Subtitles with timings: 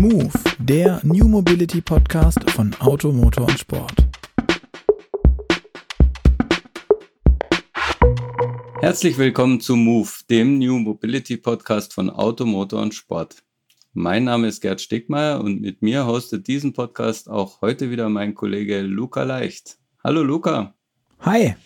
[0.00, 3.92] Move, der New Mobility Podcast von Auto, Motor und Sport.
[8.80, 13.42] Herzlich willkommen zu Move, dem New Mobility Podcast von Auto, Motor und Sport.
[13.92, 18.34] Mein Name ist Gerd Stegmeier und mit mir hostet diesen Podcast auch heute wieder mein
[18.34, 19.76] Kollege Luca Leicht.
[20.02, 20.74] Hallo Luca.
[21.20, 21.56] Hi.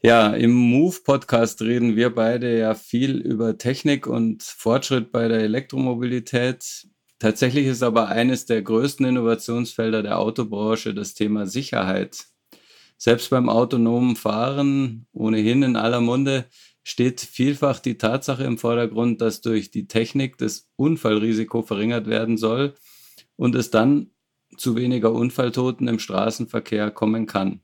[0.00, 6.86] Ja, im Move-Podcast reden wir beide ja viel über Technik und Fortschritt bei der Elektromobilität.
[7.18, 12.26] Tatsächlich ist aber eines der größten Innovationsfelder der Autobranche das Thema Sicherheit.
[12.96, 16.44] Selbst beim autonomen Fahren, ohnehin in aller Munde,
[16.84, 22.74] steht vielfach die Tatsache im Vordergrund, dass durch die Technik das Unfallrisiko verringert werden soll
[23.34, 24.12] und es dann
[24.56, 27.62] zu weniger Unfalltoten im Straßenverkehr kommen kann.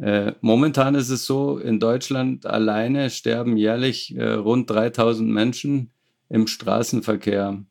[0.00, 5.90] Äh, momentan ist es so, in Deutschland alleine sterben jährlich äh, rund 3000 Menschen
[6.30, 7.62] im Straßenverkehr.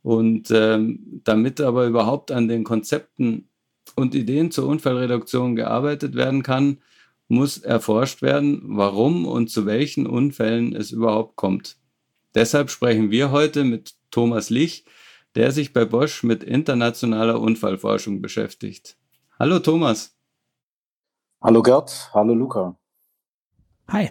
[0.00, 3.48] Und ähm, damit aber überhaupt an den Konzepten
[3.96, 6.78] und Ideen zur Unfallreduktion gearbeitet werden kann,
[7.28, 11.76] muss erforscht werden, warum und zu welchen Unfällen es überhaupt kommt.
[12.34, 14.84] Deshalb sprechen wir heute mit Thomas Lich,
[15.34, 18.96] der sich bei Bosch mit internationaler Unfallforschung beschäftigt.
[19.38, 20.16] Hallo Thomas.
[21.44, 22.78] Hallo Gerd, hallo Luca.
[23.88, 24.10] Hi.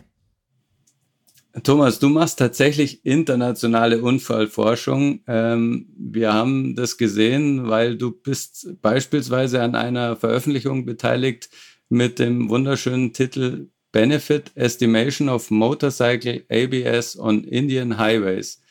[1.64, 5.22] Thomas, du machst tatsächlich internationale Unfallforschung.
[5.28, 11.50] Ähm, wir haben das gesehen, weil du bist beispielsweise an einer Veröffentlichung beteiligt
[11.88, 18.62] mit dem wunderschönen Titel Benefit Estimation of Motorcycle ABS on Indian Highways.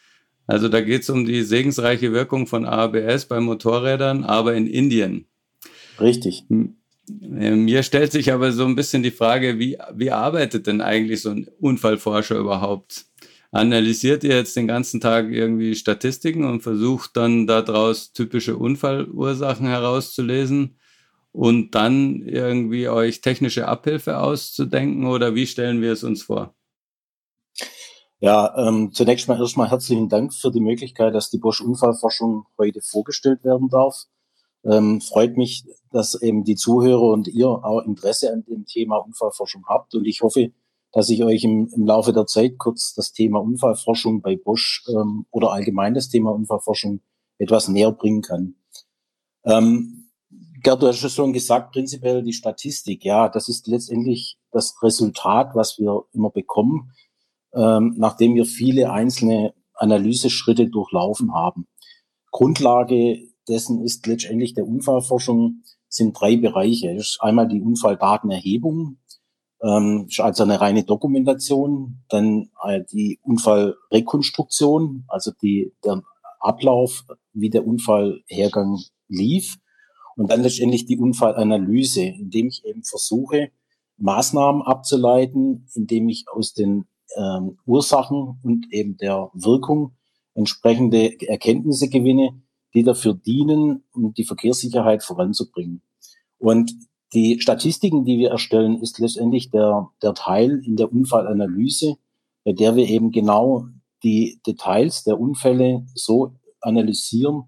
[0.47, 5.25] Also da geht es um die segensreiche Wirkung von ABS bei Motorrädern, aber in Indien.
[5.99, 6.45] Richtig.
[6.51, 6.69] Äh,
[7.21, 11.31] mir stellt sich aber so ein bisschen die Frage, wie, wie arbeitet denn eigentlich so
[11.31, 13.07] ein Unfallforscher überhaupt?
[13.53, 20.77] Analysiert ihr jetzt den ganzen Tag irgendwie Statistiken und versucht dann daraus typische Unfallursachen herauszulesen
[21.33, 26.55] und dann irgendwie euch technische Abhilfe auszudenken oder wie stellen wir es uns vor?
[28.21, 32.83] Ja, ähm, zunächst mal erstmal herzlichen Dank für die Möglichkeit, dass die Bosch Unfallforschung heute
[32.83, 34.05] vorgestellt werden darf.
[34.65, 39.65] Ähm, freut mich, dass eben die Zuhörer und ihr auch Interesse an dem Thema Unfallforschung
[39.67, 39.95] habt.
[39.95, 40.53] Und ich hoffe,
[40.93, 45.27] dass ich euch im, im Laufe der Zeit kurz das Thema Unfallforschung bei Bosch ähm,
[45.31, 47.01] oder allgemein das Thema Unfallforschung
[47.39, 48.55] etwas näher bringen kann.
[49.45, 50.11] Ähm,
[50.63, 55.79] Gerd, du hast schon gesagt, prinzipiell die Statistik, ja, das ist letztendlich das Resultat, was
[55.79, 56.93] wir immer bekommen,
[57.55, 61.67] ähm, nachdem wir viele einzelne Analyseschritte durchlaufen haben.
[62.31, 66.95] Grundlage dessen ist letztendlich der Unfallforschung sind drei Bereiche.
[66.95, 68.99] Das ist einmal die Unfalldatenerhebung,
[69.63, 76.03] ähm, also eine reine Dokumentation, dann äh, die Unfallrekonstruktion, also die, der
[76.39, 78.79] Ablauf, wie der Unfallhergang
[79.09, 79.59] lief
[80.17, 83.51] und dann letztendlich die Unfallanalyse, indem ich eben versuche,
[83.99, 86.87] Maßnahmen abzuleiten, indem ich aus den
[87.17, 89.97] ähm, Ursachen und eben der Wirkung
[90.35, 92.41] entsprechende Erkenntnisse gewinne,
[92.75, 95.83] die dafür dienen, um die Verkehrssicherheit voranzubringen.
[96.39, 96.73] Und
[97.13, 101.97] die Statistiken, die wir erstellen, ist letztendlich der, der Teil in der Unfallanalyse,
[102.45, 103.67] bei der wir eben genau
[104.03, 107.45] die Details der Unfälle so analysieren,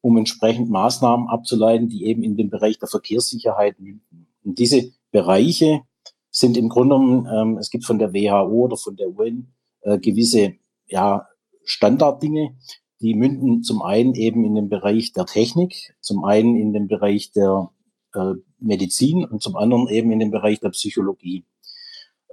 [0.00, 4.28] um entsprechend Maßnahmen abzuleiten, die eben in den Bereich der Verkehrssicherheit münden.
[4.44, 5.82] Und diese Bereiche
[6.30, 9.98] sind im Grunde genommen, ähm, es gibt von der WHO oder von der UN äh,
[9.98, 10.54] gewisse
[10.86, 11.26] ja,
[11.64, 12.56] Standarddinge,
[13.00, 17.32] die münden zum einen eben in den Bereich der Technik, zum einen in den Bereich
[17.32, 17.70] der
[18.14, 21.44] äh, Medizin und zum anderen eben in den Bereich der Psychologie.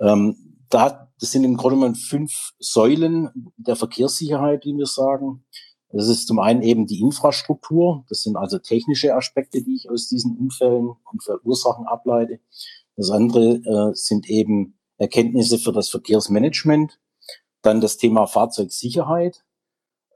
[0.01, 5.45] Ähm, da, das sind im Grunde genommen fünf Säulen der Verkehrssicherheit, wie wir sagen.
[5.89, 8.05] Das ist zum einen eben die Infrastruktur.
[8.09, 12.41] Das sind also technische Aspekte, die ich aus diesen Unfällen und Verursachen ableite.
[12.97, 16.99] Das andere äh, sind eben Erkenntnisse für das Verkehrsmanagement.
[17.61, 19.45] Dann das Thema Fahrzeugsicherheit.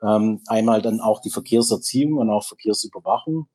[0.04, 3.48] Ähm, einmal dann auch die Verkehrserziehung und auch Verkehrsüberwachung.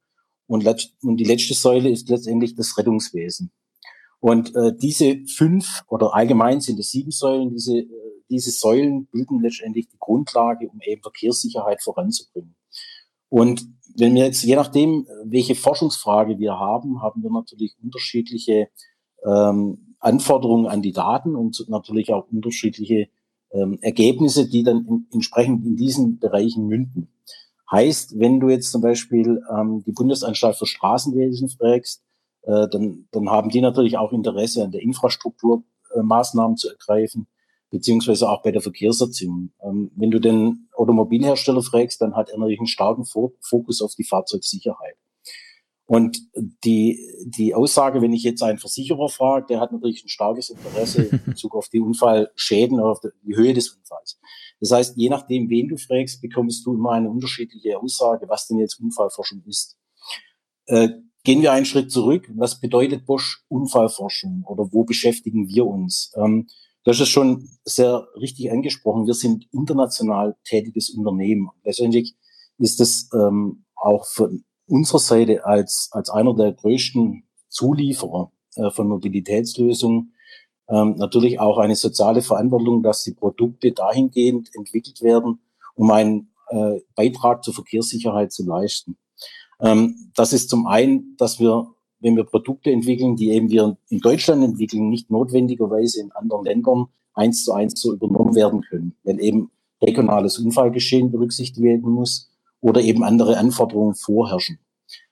[0.46, 0.66] Und,
[1.02, 3.50] und die letzte Säule ist letztendlich das Rettungswesen.
[4.20, 7.86] Und äh, diese fünf oder allgemein sind es sieben Säulen, diese, äh,
[8.30, 12.54] diese Säulen bilden letztendlich die Grundlage, um eben Verkehrssicherheit voranzubringen.
[13.28, 13.66] Und
[13.96, 18.68] wenn wir jetzt, je nachdem, welche Forschungsfrage wir haben, haben wir natürlich unterschiedliche
[19.24, 23.08] ähm, Anforderungen an die Daten und natürlich auch unterschiedliche
[23.56, 27.08] ähm, Ergebnisse, die dann in, entsprechend in diesen Bereichen münden.
[27.70, 32.02] Heißt, wenn du jetzt zum Beispiel ähm, die Bundesanstalt für Straßenwesen fragst,
[32.42, 35.64] äh, dann, dann haben die natürlich auch Interesse an der Infrastruktur
[35.94, 37.26] äh, Maßnahmen zu ergreifen.
[37.70, 39.50] beziehungsweise auch bei der Verkehrserziehung.
[39.62, 44.04] Ähm, wenn du den Automobilhersteller fragst, dann hat er natürlich einen starken Fokus auf die
[44.04, 44.96] Fahrzeugsicherheit.
[45.86, 46.18] Und
[46.64, 51.04] die, die Aussage, wenn ich jetzt einen Versicherer frage, der hat natürlich ein starkes Interesse
[51.04, 54.18] in Bezug auf die Unfallschäden oder auf die Höhe des Unfalls.
[54.58, 58.58] Das heißt, je nachdem, wen du fragst, bekommst du immer eine unterschiedliche Aussage, was denn
[58.58, 59.76] jetzt Unfallforschung ist.
[60.66, 60.88] Äh,
[61.22, 62.28] gehen wir einen Schritt zurück.
[62.34, 66.12] Was bedeutet Bosch Unfallforschung oder wo beschäftigen wir uns?
[66.16, 66.48] Ähm,
[66.84, 69.06] hast es schon sehr richtig angesprochen.
[69.06, 71.50] Wir sind international tätiges Unternehmen.
[71.64, 72.16] Letztendlich
[72.58, 78.88] ist es ähm, auch von unserer Seite als, als einer der größten Zulieferer äh, von
[78.88, 80.12] Mobilitätslösungen
[80.68, 85.40] ähm, natürlich auch eine soziale Verantwortung, dass die Produkte dahingehend entwickelt werden,
[85.74, 88.96] um einen äh, Beitrag zur Verkehrssicherheit zu leisten.
[89.60, 94.00] Ähm, das ist zum einen, dass wir wenn wir Produkte entwickeln, die eben wir in
[94.00, 99.20] Deutschland entwickeln, nicht notwendigerweise in anderen Ländern eins zu eins so übernommen werden können, weil
[99.20, 99.50] eben
[99.82, 102.30] regionales Unfallgeschehen berücksichtigt werden muss
[102.66, 104.58] oder eben andere Anforderungen vorherrschen.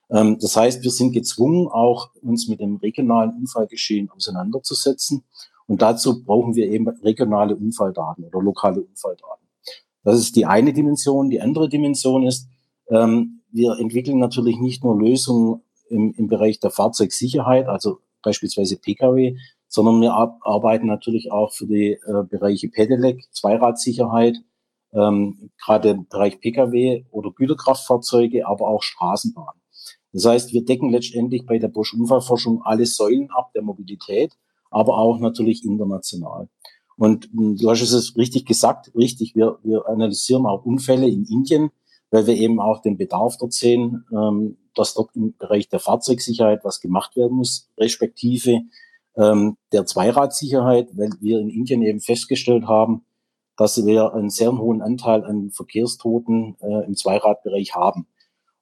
[0.09, 5.23] Ähm, das heißt, wir sind gezwungen, auch uns mit dem regionalen Unfallgeschehen auseinanderzusetzen.
[5.65, 9.47] Und dazu brauchen wir eben regionale Unfalldaten oder lokale Unfalldaten.
[10.03, 11.29] Das ist die eine Dimension.
[11.29, 12.49] Die andere Dimension ist,
[12.89, 19.37] ähm, wir entwickeln natürlich nicht nur Lösungen im, im Bereich der Fahrzeugsicherheit, also beispielsweise Pkw,
[19.69, 24.35] sondern wir arbeiten natürlich auch für die äh, Bereiche Pedelec, Zweiradsicherheit,
[24.95, 29.55] ähm, gerade im Bereich Pkw oder Güterkraftfahrzeuge, aber auch Straßenbahn.
[30.13, 34.31] Das heißt, wir decken letztendlich bei der Bosch Unfallforschung alle Säulen ab der Mobilität,
[34.71, 36.47] aber auch natürlich international.
[36.97, 41.69] Und hm, du hast es richtig gesagt, richtig, wir, wir analysieren auch Unfälle in Indien,
[42.11, 46.63] weil wir eben auch den Bedarf dort sehen, ähm, dass dort im Bereich der Fahrzeugsicherheit
[46.63, 48.61] was gemacht werden muss, respektive
[49.17, 53.04] ähm, der Zweiradsicherheit, weil wir in Indien eben festgestellt haben,
[53.57, 58.07] dass wir einen sehr hohen Anteil an Verkehrstoten äh, im Zweiradbereich haben.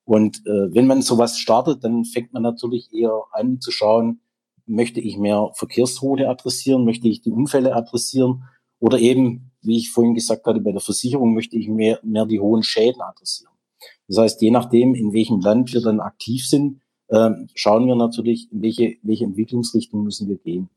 [0.06, 4.20] Und äh, wenn man sowas startet, dann fängt man natürlich eher an zu schauen,
[4.66, 8.44] möchte ich mehr Verkehrstote adressieren, möchte ich die Unfälle adressieren
[8.80, 12.40] oder eben, wie ich vorhin gesagt hatte, bei der Versicherung möchte ich mehr, mehr die
[12.40, 13.54] hohen Schäden adressieren.
[14.08, 18.52] Das heißt, je nachdem, in welchem Land wir dann aktiv sind, äh, schauen wir natürlich,
[18.52, 20.70] in welche, welche Entwicklungsrichtung müssen wir gehen.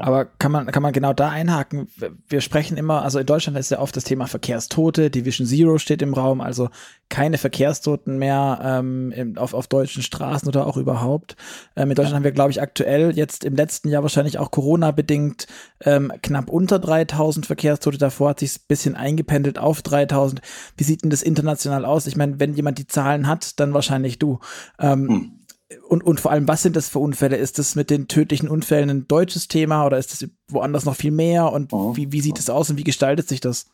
[0.00, 1.88] Aber kann man, kann man genau da einhaken?
[2.28, 6.02] Wir sprechen immer, also in Deutschland ist ja oft das Thema Verkehrstote, Division Zero steht
[6.02, 6.68] im Raum, also
[7.08, 11.36] keine Verkehrstoten mehr ähm, auf, auf deutschen Straßen oder auch überhaupt.
[11.76, 15.46] Ähm, in Deutschland haben wir, glaube ich, aktuell jetzt im letzten Jahr wahrscheinlich auch Corona-bedingt
[15.82, 17.98] ähm, knapp unter 3000 Verkehrstote.
[17.98, 20.40] Davor hat sich ein bisschen eingependelt auf 3000.
[20.76, 22.06] Wie sieht denn das international aus?
[22.06, 24.38] Ich meine, wenn jemand die Zahlen hat, dann wahrscheinlich du.
[24.78, 25.41] Ähm, hm
[25.88, 27.36] und, und vor allem, was sind das für Unfälle?
[27.36, 31.10] Ist das mit den tödlichen Unfällen ein deutsches Thema oder ist das woanders noch viel
[31.10, 31.52] mehr?
[31.52, 31.96] Und oh.
[31.96, 33.66] wie, wie sieht es aus und wie gestaltet sich das?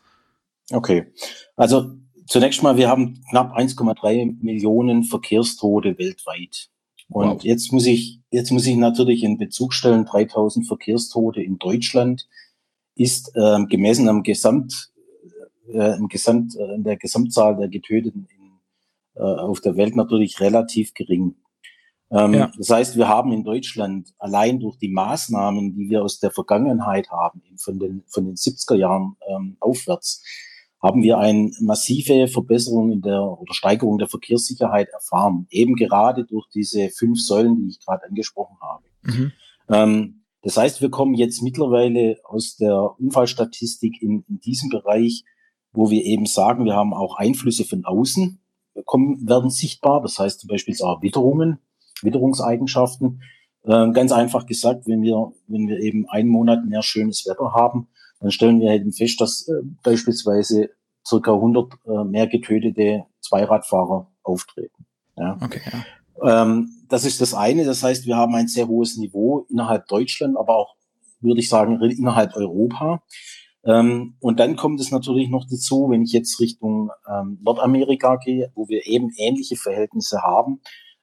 [0.70, 1.06] Okay.
[1.56, 1.92] Also
[2.26, 6.68] zunächst mal, wir haben knapp 1,3 Millionen Verkehrstote weltweit.
[7.10, 7.42] Und wow.
[7.42, 12.28] jetzt muss ich, jetzt muss ich natürlich in Bezug stellen, 3000 Verkehrstote in Deutschland
[12.94, 14.90] ist äh, gemessen am Gesamt,
[15.72, 18.50] äh, im Gesamt, äh, in der Gesamtzahl der Getöteten in,
[19.14, 21.36] äh, auf der Welt natürlich relativ gering.
[22.10, 22.50] Ähm, ja.
[22.56, 27.10] Das heißt, wir haben in Deutschland allein durch die Maßnahmen, die wir aus der Vergangenheit
[27.10, 30.22] haben, von den, von den 70er Jahren ähm, aufwärts,
[30.80, 35.46] haben wir eine massive Verbesserung in der oder Steigerung der Verkehrssicherheit erfahren.
[35.50, 38.84] Eben gerade durch diese fünf Säulen, die ich gerade angesprochen habe.
[39.02, 39.32] Mhm.
[39.68, 45.24] Ähm, das heißt, wir kommen jetzt mittlerweile aus der Unfallstatistik in, in diesem Bereich,
[45.72, 48.40] wo wir eben sagen, wir haben auch Einflüsse von außen,
[48.84, 50.00] kommen, werden sichtbar.
[50.00, 51.58] Das heißt zum Beispiel auch Witterungen,
[52.02, 53.22] Witterungseigenschaften.
[53.64, 57.88] Äh, ganz einfach gesagt, wenn wir, wenn wir eben einen Monat mehr schönes Wetter haben,
[58.20, 60.70] dann stellen wir eben fest, dass äh, beispielsweise
[61.06, 64.86] circa 100 äh, mehr getötete Zweiradfahrer auftreten.
[65.16, 65.38] Ja.
[65.42, 65.84] Okay, ja.
[66.22, 67.64] Ähm, das ist das eine.
[67.64, 70.74] Das heißt, wir haben ein sehr hohes Niveau innerhalb Deutschland, aber auch,
[71.20, 73.02] würde ich sagen, innerhalb Europa.
[73.64, 78.50] Ähm, und dann kommt es natürlich noch dazu, wenn ich jetzt Richtung ähm, Nordamerika gehe,
[78.54, 80.60] wo wir eben ähnliche Verhältnisse haben,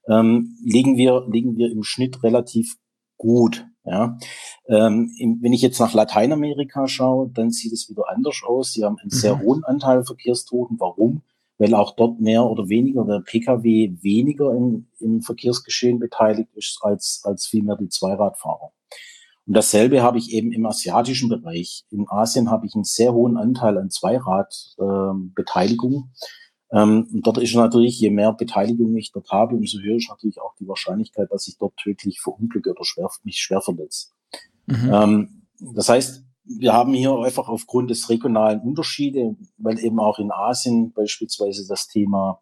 [0.07, 2.75] ähm, liegen wir liegen wir im Schnitt relativ
[3.17, 3.65] gut.
[3.85, 4.17] Ja,
[4.67, 8.73] ähm, wenn ich jetzt nach Lateinamerika schaue, dann sieht es wieder anders aus.
[8.73, 9.15] Sie haben einen mhm.
[9.15, 10.79] sehr hohen Anteil Verkehrstoten.
[10.79, 11.21] Warum?
[11.59, 17.21] Weil auch dort mehr oder weniger der Pkw weniger im, im Verkehrsgeschehen beteiligt ist als
[17.25, 18.71] als vielmehr die Zweiradfahrer.
[19.47, 21.85] Und dasselbe habe ich eben im asiatischen Bereich.
[21.91, 25.93] In Asien habe ich einen sehr hohen Anteil an Zweiradbeteiligung.
[25.93, 26.09] Ähm,
[26.71, 30.41] ähm, und dort ist natürlich, je mehr Beteiligung ich dort habe, umso höher ist natürlich
[30.41, 34.09] auch die Wahrscheinlichkeit, dass ich dort tödlich verunglücke oder schwer, mich schwer verletze.
[34.65, 34.91] Mhm.
[34.91, 35.41] Ähm,
[35.73, 40.91] das heißt, wir haben hier einfach aufgrund des regionalen Unterschiede, weil eben auch in Asien
[40.93, 42.41] beispielsweise das Thema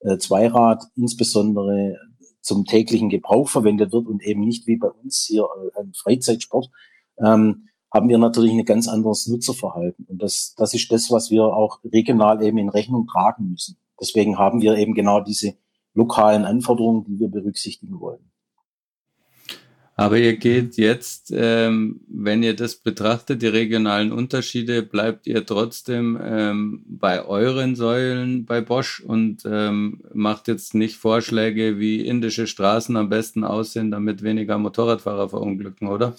[0.00, 1.96] äh, Zweirad insbesondere
[2.40, 6.70] zum täglichen Gebrauch verwendet wird und eben nicht wie bei uns hier äh, ein Freizeitsport,
[7.24, 10.06] ähm, haben wir natürlich ein ganz anderes Nutzerverhalten.
[10.08, 13.76] Und das, das ist das, was wir auch regional eben in Rechnung tragen müssen.
[14.00, 15.54] Deswegen haben wir eben genau diese
[15.94, 18.32] lokalen Anforderungen, die wir berücksichtigen wollen.
[19.94, 26.18] Aber ihr geht jetzt, ähm, wenn ihr das betrachtet, die regionalen Unterschiede, bleibt ihr trotzdem
[26.20, 32.96] ähm, bei euren Säulen bei Bosch und ähm, macht jetzt nicht Vorschläge, wie indische Straßen
[32.96, 36.16] am besten aussehen, damit weniger Motorradfahrer verunglücken, oder?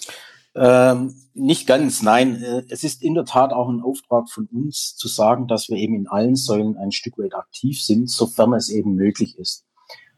[0.56, 2.42] Ähm, nicht ganz, nein.
[2.42, 5.76] Äh, es ist in der Tat auch ein Auftrag von uns zu sagen, dass wir
[5.76, 9.64] eben in allen Säulen ein Stück weit aktiv sind, sofern es eben möglich ist.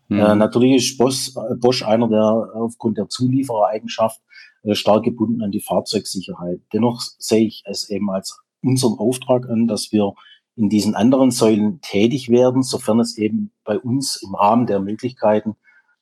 [0.08, 0.18] Mhm.
[0.18, 4.20] Äh, natürlich ist Bosch, äh, Bosch einer, der aufgrund der Zulieferereigenschaft
[4.62, 6.60] äh, stark gebunden an die Fahrzeugsicherheit.
[6.72, 10.12] Dennoch sehe ich es eben als unseren Auftrag an, dass wir
[10.56, 15.56] in diesen anderen Säulen tätig werden, sofern es eben bei uns im Rahmen der Möglichkeiten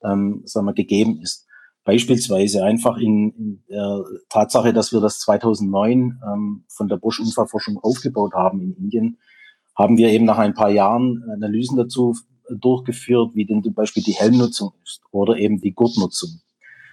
[0.05, 1.47] ähm, sagen wir, gegeben ist.
[1.85, 8.33] Beispielsweise einfach in, der Tatsache, dass wir das 2009 ähm, von der Bosch Unfallforschung aufgebaut
[8.33, 9.19] haben in Indien,
[9.77, 12.17] haben wir eben nach ein paar Jahren Analysen dazu
[12.49, 16.41] durchgeführt, wie denn zum Beispiel die Helmnutzung ist oder eben die Gurtnutzung.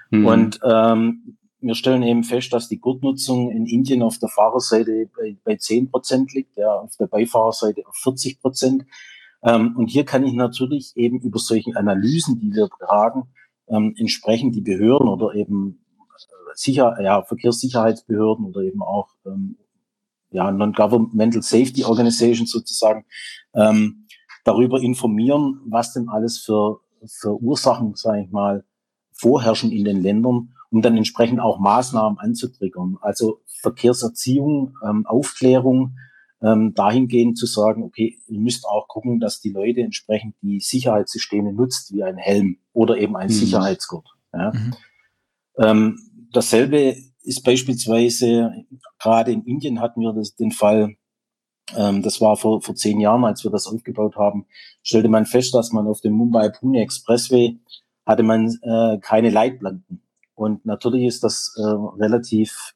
[0.10, 0.26] Mhm.
[0.26, 5.38] Und ähm, wir stellen eben fest, dass die Gurtnutzung in Indien auf der Fahrerseite bei,
[5.44, 8.86] bei 10 Prozent liegt, ja, auf der Beifahrerseite auf 40 Prozent.
[9.44, 13.30] Ähm, und hier kann ich natürlich eben über solche Analysen, die wir tragen,
[13.68, 19.58] ähm, entsprechend die Behörden oder eben äh, sicher, ja, Verkehrssicherheitsbehörden oder eben auch ähm,
[20.32, 23.06] ja, Non-Governmental Safety Organizations sozusagen
[23.54, 24.08] ähm,
[24.44, 28.64] darüber informieren, was denn alles für, für Ursachen, sage ich mal,
[29.12, 32.98] vorherrschen in den Ländern, um dann entsprechend auch Maßnahmen anzutriggern.
[33.02, 35.96] Also Verkehrserziehung, ähm, Aufklärung,
[36.42, 41.54] ähm, dahingehend zu sagen, okay, ihr müsst auch gucken, dass die Leute entsprechend die Sicherheitssysteme
[41.54, 43.34] nutzt, wie ein Helm oder eben ein mhm.
[43.34, 44.08] Sicherheitsgurt.
[44.34, 44.52] Ja.
[44.52, 44.76] Mhm.
[45.58, 46.00] Ähm,
[46.34, 48.52] dasselbe ist beispielsweise,
[49.00, 50.96] gerade in Indien hatten wir das, den Fall,
[51.76, 54.46] ähm, das war vor, vor zehn Jahren, als wir das aufgebaut haben,
[54.82, 57.60] stellte man fest, dass man auf dem Mumbai-Pune Expressway
[58.06, 60.02] hatte man äh, keine Leitplanken.
[60.34, 62.74] Und natürlich ist das äh, relativ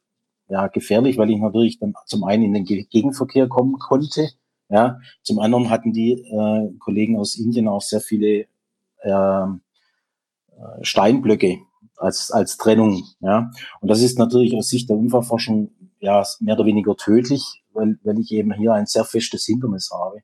[0.47, 4.29] ja, gefährlich, weil ich natürlich dann zum einen in den Gegenverkehr kommen konnte.
[4.69, 8.45] Ja, zum anderen hatten die äh, Kollegen aus Indien auch sehr viele
[9.03, 9.61] ähm,
[10.49, 11.59] äh, Steinblöcke
[11.97, 13.03] als, als Trennung.
[13.19, 17.99] Ja, und das ist natürlich aus Sicht der Unfallforschung ja mehr oder weniger tödlich, weil,
[18.03, 20.21] weil ich eben hier ein sehr festes Hindernis habe.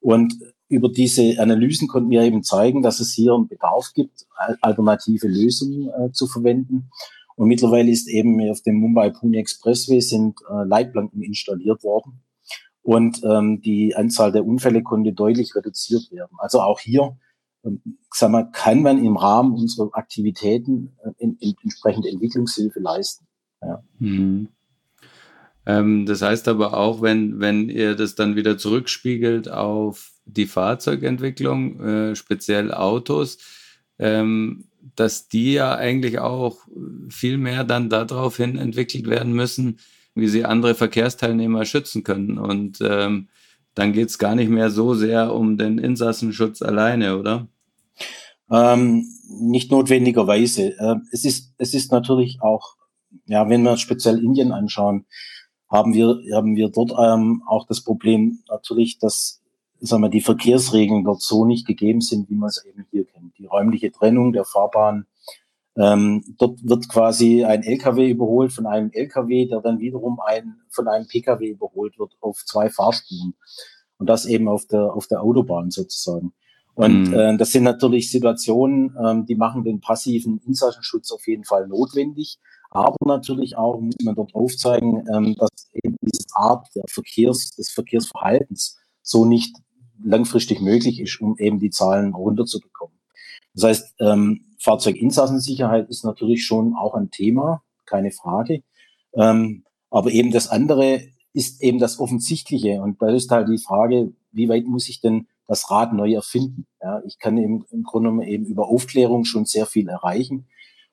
[0.00, 0.34] Und
[0.68, 4.26] über diese Analysen konnten wir eben zeigen, dass es hier einen Bedarf gibt,
[4.60, 6.90] alternative Lösungen äh, zu verwenden.
[7.36, 12.22] Und mittlerweile ist eben auf dem Mumbai-Pune Expressway sind äh, Leitplanken installiert worden.
[12.82, 16.36] Und ähm, die Anzahl der Unfälle konnte deutlich reduziert werden.
[16.38, 17.16] Also auch hier
[17.66, 17.80] ähm,
[18.12, 23.26] sag mal, kann man im Rahmen unserer Aktivitäten äh, in, in entsprechende Entwicklungshilfe leisten.
[23.60, 23.82] Ja.
[23.98, 24.48] Mhm.
[25.66, 31.80] Ähm, das heißt aber auch, wenn, wenn ihr das dann wieder zurückspiegelt auf die Fahrzeugentwicklung,
[31.80, 33.38] äh, speziell Autos,
[33.98, 36.58] ähm, dass die ja eigentlich auch
[37.08, 39.78] viel mehr dann daraufhin entwickelt werden müssen,
[40.14, 42.38] wie sie andere Verkehrsteilnehmer schützen können.
[42.38, 43.28] Und ähm,
[43.74, 47.48] dann geht es gar nicht mehr so sehr um den Insassenschutz alleine, oder?
[48.50, 50.78] Ähm, nicht notwendigerweise.
[50.78, 52.76] Äh, es, ist, es ist natürlich auch,
[53.26, 55.04] ja, wenn wir speziell Indien anschauen,
[55.68, 59.42] haben wir, haben wir dort ähm, auch das Problem natürlich, dass
[59.80, 63.15] sagen wir, die Verkehrsregeln dort so nicht gegeben sind, wie man es eben hier kennt.
[63.38, 65.06] Die räumliche Trennung der Fahrbahn.
[65.78, 70.88] Ähm, dort wird quasi ein LKW überholt von einem LKW, der dann wiederum ein, von
[70.88, 73.34] einem PKW überholt wird auf zwei Fahrspuren.
[73.98, 76.32] Und das eben auf der, auf der Autobahn sozusagen.
[76.74, 77.14] Und mhm.
[77.14, 82.38] äh, das sind natürlich Situationen, ähm, die machen den passiven Insassenschutz auf jeden Fall notwendig.
[82.70, 87.70] Aber natürlich auch muss man dort aufzeigen, ähm, dass eben diese Art der Verkehrs, des
[87.70, 89.56] Verkehrsverhaltens so nicht
[90.04, 92.75] langfristig möglich ist, um eben die Zahlen runterzubekommen.
[93.56, 98.62] Das heißt, ähm, Fahrzeuginsassensicherheit ist natürlich schon auch ein Thema, keine Frage.
[99.14, 101.00] Ähm, aber eben das andere
[101.32, 102.82] ist eben das Offensichtliche.
[102.82, 106.66] Und da ist halt die Frage, wie weit muss ich denn das Rad neu erfinden?
[106.82, 110.46] Ja, ich kann eben im Grunde genommen eben über Aufklärung schon sehr viel erreichen.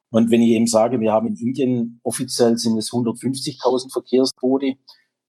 [0.09, 4.75] Und wenn ich eben sage, wir haben in Indien offiziell sind es 150.000 Verkehrstote,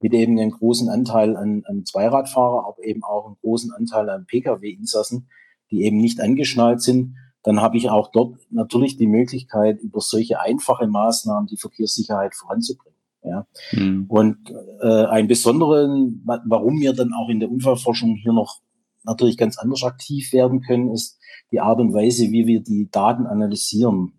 [0.01, 4.27] mit eben einem großen Anteil an, an Zweiradfahrer, aber eben auch einen großen Anteil an
[4.27, 5.29] Pkw-Insassen,
[5.71, 10.41] die eben nicht angeschnallt sind, dann habe ich auch dort natürlich die Möglichkeit, über solche
[10.41, 12.99] einfache Maßnahmen die Verkehrssicherheit voranzubringen.
[13.23, 13.47] Ja.
[13.73, 14.07] Mhm.
[14.09, 14.39] Und
[14.81, 18.61] äh, ein besonderen, warum wir dann auch in der Unfallforschung hier noch
[19.05, 21.19] natürlich ganz anders aktiv werden können, ist
[21.53, 24.15] die Art und Weise, wie wir die Daten analysieren.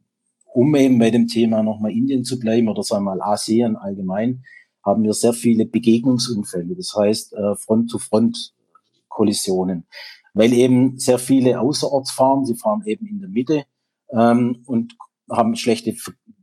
[0.53, 4.43] Um eben bei dem Thema nochmal Indien zu bleiben oder sagen wir mal ASEAN allgemein,
[4.85, 9.87] haben wir sehr viele Begegnungsunfälle, das heißt äh, Front-zu-Front-Kollisionen,
[10.35, 13.65] weil eben sehr viele außerorts fahren, sie fahren eben in der Mitte
[14.11, 14.95] ähm, und
[15.31, 15.95] haben schlechte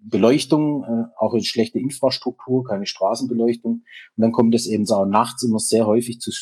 [0.02, 3.72] Beleuchtung, äh, auch eine schlechte Infrastruktur, keine Straßenbeleuchtung.
[3.72, 3.84] Und
[4.16, 6.32] dann kommt es eben auch nachts immer sehr häufig zu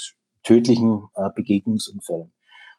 [0.45, 2.33] tödlichen äh, Begegnungsunfällen.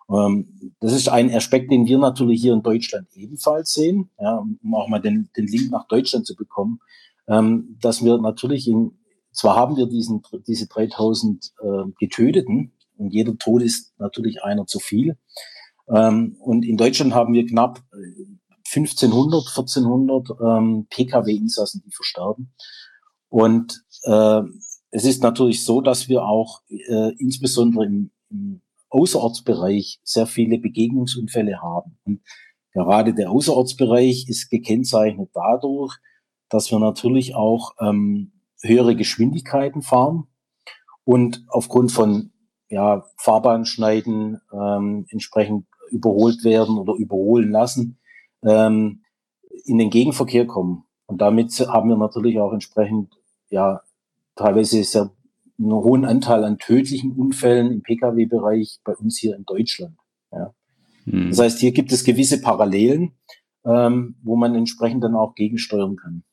[0.10, 4.74] Ähm, das ist ein Aspekt, den wir natürlich hier in Deutschland ebenfalls sehen, ja, um
[4.74, 6.80] auch mal den, den Link nach Deutschland zu bekommen,
[7.28, 8.98] ähm, dass wir natürlich in,
[9.34, 11.68] zwar haben wir diesen, diese 3000 äh,
[12.00, 12.72] Getöteten
[13.02, 15.18] und jeder Tod ist natürlich einer zu viel.
[15.90, 17.84] Ähm, und in Deutschland haben wir knapp
[18.74, 22.54] 1500, 1400 ähm, Pkw-Insassen, die versterben.
[23.30, 24.42] Und äh,
[24.92, 31.62] es ist natürlich so, dass wir auch äh, insbesondere im, im Außerortsbereich sehr viele Begegnungsunfälle
[31.62, 31.98] haben.
[32.04, 32.22] Und
[32.74, 35.98] gerade der Außerortsbereich ist gekennzeichnet dadurch,
[36.50, 40.28] dass wir natürlich auch ähm, höhere Geschwindigkeiten fahren
[41.04, 42.31] und aufgrund von
[42.72, 48.00] ja, Fahrbahnschneiden ähm, entsprechend überholt werden oder überholen lassen,
[48.44, 49.04] ähm,
[49.66, 50.86] in den Gegenverkehr kommen.
[51.06, 53.14] Und damit haben wir natürlich auch entsprechend
[53.50, 53.82] ja
[54.36, 55.12] teilweise sehr
[55.60, 59.96] einen hohen Anteil an tödlichen Unfällen im Pkw-Bereich bei uns hier in Deutschland.
[60.32, 60.56] Ja.
[61.04, 61.30] Hm.
[61.30, 63.12] Das heißt, hier gibt es gewisse Parallelen,
[63.66, 66.24] ähm, wo man entsprechend dann auch gegensteuern kann.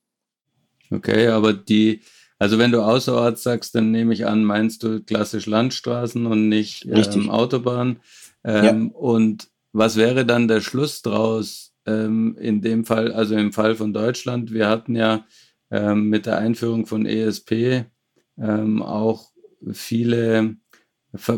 [0.91, 2.01] Okay, aber die,
[2.39, 6.87] also wenn du außerorts sagst, dann nehme ich an, meinst du klassisch Landstraßen und nicht
[6.87, 8.01] ähm, Autobahn.
[8.45, 8.99] Ähm, ja.
[8.99, 13.93] Und was wäre dann der Schluss draus ähm, in dem Fall, also im Fall von
[13.93, 14.53] Deutschland?
[14.53, 15.27] Wir hatten ja
[15.71, 17.85] ähm, mit der Einführung von ESP
[18.39, 19.31] ähm, auch
[19.73, 20.57] viele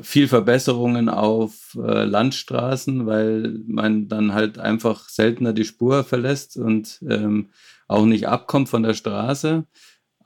[0.02, 7.00] viel Verbesserungen auf äh, Landstraßen, weil man dann halt einfach seltener die Spur verlässt und
[7.08, 7.50] ähm,
[7.86, 9.64] auch nicht abkommt von der Straße.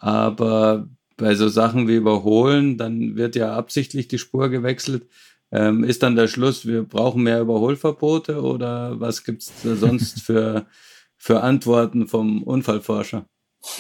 [0.05, 0.87] Aber
[1.17, 5.09] bei so Sachen wie Überholen, dann wird ja absichtlich die Spur gewechselt.
[5.51, 10.67] Ähm, ist dann der Schluss, wir brauchen mehr Überholverbote oder was gibt es sonst für,
[11.17, 13.25] für Antworten vom Unfallforscher?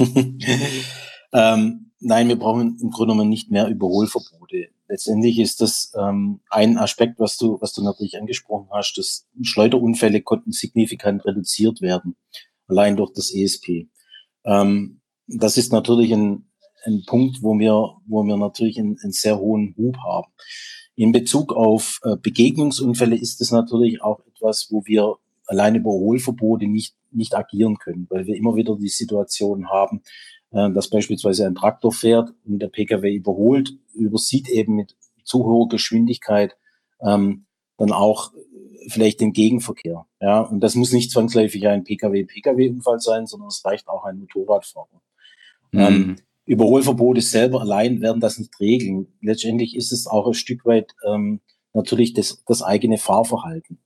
[1.34, 4.68] ähm, nein, wir brauchen im Grunde genommen nicht mehr Überholverbote.
[4.88, 10.22] Letztendlich ist das ähm, ein Aspekt, was du, was du natürlich angesprochen hast, dass Schleuderunfälle
[10.22, 12.16] konnten signifikant reduziert werden,
[12.66, 13.88] allein durch das ESP.
[14.46, 16.46] Ähm, das ist natürlich ein,
[16.84, 20.32] ein Punkt, wo wir, wo wir natürlich einen, einen sehr hohen Hub haben.
[20.96, 26.66] In Bezug auf äh, Begegnungsunfälle ist es natürlich auch etwas, wo wir allein über Überholverbote
[26.66, 30.02] nicht, nicht agieren können, weil wir immer wieder die Situation haben,
[30.52, 35.68] äh, dass beispielsweise ein Traktor fährt und der Pkw überholt, übersieht eben mit zu hoher
[35.68, 36.56] Geschwindigkeit
[37.00, 38.32] ähm, dann auch
[38.88, 40.06] vielleicht den Gegenverkehr.
[40.20, 45.00] Ja, und das muss nicht zwangsläufig ein Pkw-Pkw-Unfall sein, sondern es reicht auch ein Motorradfahrer.
[45.74, 45.80] Mhm.
[45.80, 49.08] Ähm, Überholverbote selber allein werden das nicht regeln.
[49.22, 51.40] Letztendlich ist es auch ein Stück weit ähm,
[51.72, 53.78] natürlich das, das eigene Fahrverhalten.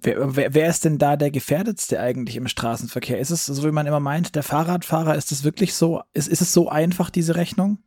[0.00, 3.18] Wer, wer, wer ist denn da der Gefährdetste eigentlich im Straßenverkehr?
[3.18, 5.14] Ist es, so wie man immer meint, der Fahrradfahrer?
[5.14, 7.78] Ist es wirklich so, ist, ist es so einfach, diese Rechnung?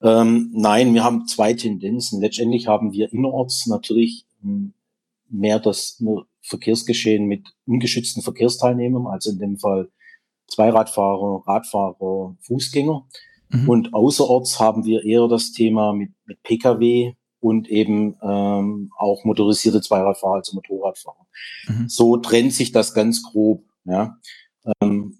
[0.00, 2.20] Ähm, nein, wir haben zwei Tendenzen.
[2.20, 4.74] Letztendlich haben wir innerorts natürlich hm,
[5.28, 6.02] mehr das
[6.42, 9.90] Verkehrsgeschehen mit ungeschützten Verkehrsteilnehmern, also in dem Fall
[10.48, 13.06] Zweiradfahrer, Radfahrer, Fußgänger.
[13.50, 13.68] Mhm.
[13.68, 17.14] Und außerorts haben wir eher das Thema mit, mit Pkw,
[17.46, 21.26] und eben ähm, auch motorisierte Zweiradfahrer, also Motorradfahrer.
[21.68, 21.88] Mhm.
[21.88, 23.62] So trennt sich das ganz grob.
[23.84, 24.18] Ja.
[24.80, 25.18] Ähm,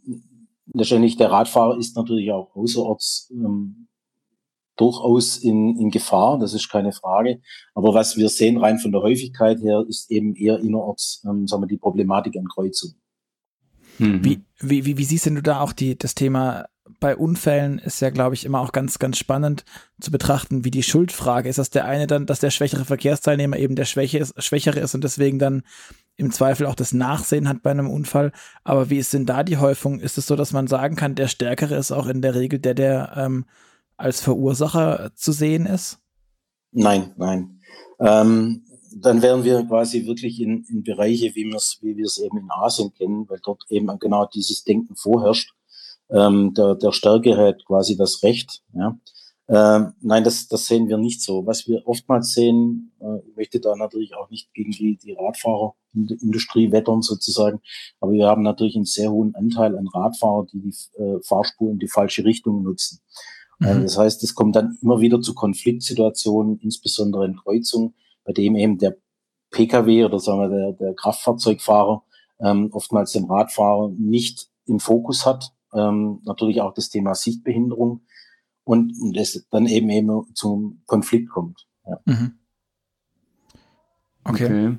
[0.73, 3.87] letztendlich der Radfahrer ist natürlich auch außerorts ähm,
[4.77, 7.41] durchaus in, in Gefahr, das ist keine Frage.
[7.75, 11.62] Aber was wir sehen rein von der Häufigkeit her, ist eben eher innerorts ähm, sagen
[11.62, 12.97] wir, die Problematik an Kreuzungen.
[13.99, 14.25] Mhm.
[14.25, 16.67] Wie, wie, wie, wie siehst du da auch die, das Thema
[17.01, 19.65] bei Unfällen ist ja, glaube ich, immer auch ganz, ganz spannend
[20.01, 23.77] zu betrachten, wie die Schuldfrage ist, dass der eine dann, dass der schwächere Verkehrsteilnehmer eben
[23.77, 25.63] der Schwäche ist, Schwächere ist und deswegen dann
[26.17, 28.33] im Zweifel auch das Nachsehen hat bei einem Unfall.
[28.65, 30.01] Aber wie ist denn da die Häufung?
[30.01, 32.75] Ist es so, dass man sagen kann, der Stärkere ist auch in der Regel der,
[32.75, 33.45] der ähm,
[33.97, 35.99] als Verursacher zu sehen ist?
[36.73, 37.61] Nein, nein.
[37.99, 38.63] Ähm,
[39.03, 42.39] dann wären wir quasi wirklich in, in Bereiche, wie wir es wie wir es eben
[42.39, 45.53] in Asien kennen, weil dort eben genau dieses Denken vorherrscht
[46.11, 48.63] ähm, der, der Stärke hat quasi das Recht.
[48.75, 48.99] Ja.
[49.49, 51.47] Ähm, nein, das, das sehen wir nicht so.
[51.47, 56.73] Was wir oftmals sehen, äh, ich möchte da natürlich auch nicht gegen die, die Radfahrerindustrie
[56.73, 57.61] wettern sozusagen,
[58.01, 61.79] aber wir haben natürlich einen sehr hohen Anteil an Radfahrern, die die äh, Fahrspur in
[61.79, 63.01] die falsche Richtung nutzen.
[63.61, 63.83] Äh, mhm.
[63.83, 67.95] das heißt, es kommt dann immer wieder zu Konfliktsituationen, insbesondere in Kreuzungen,
[68.27, 68.97] bei dem eben der
[69.51, 72.03] Pkw oder sagen wir der, der Kraftfahrzeugfahrer
[72.41, 75.53] ähm, oftmals den Radfahrer nicht im Fokus hat.
[75.73, 78.03] Ähm, natürlich auch das Thema Sichtbehinderung
[78.65, 81.67] und, und es dann eben eben zum Konflikt kommt.
[81.87, 82.01] Ja.
[82.05, 82.39] Mhm.
[84.25, 84.45] Okay.
[84.45, 84.77] okay.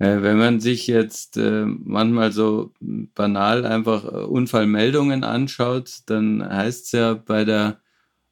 [0.00, 6.86] Äh, wenn man sich jetzt äh, manchmal so banal einfach äh, Unfallmeldungen anschaut, dann heißt
[6.86, 7.80] es ja bei der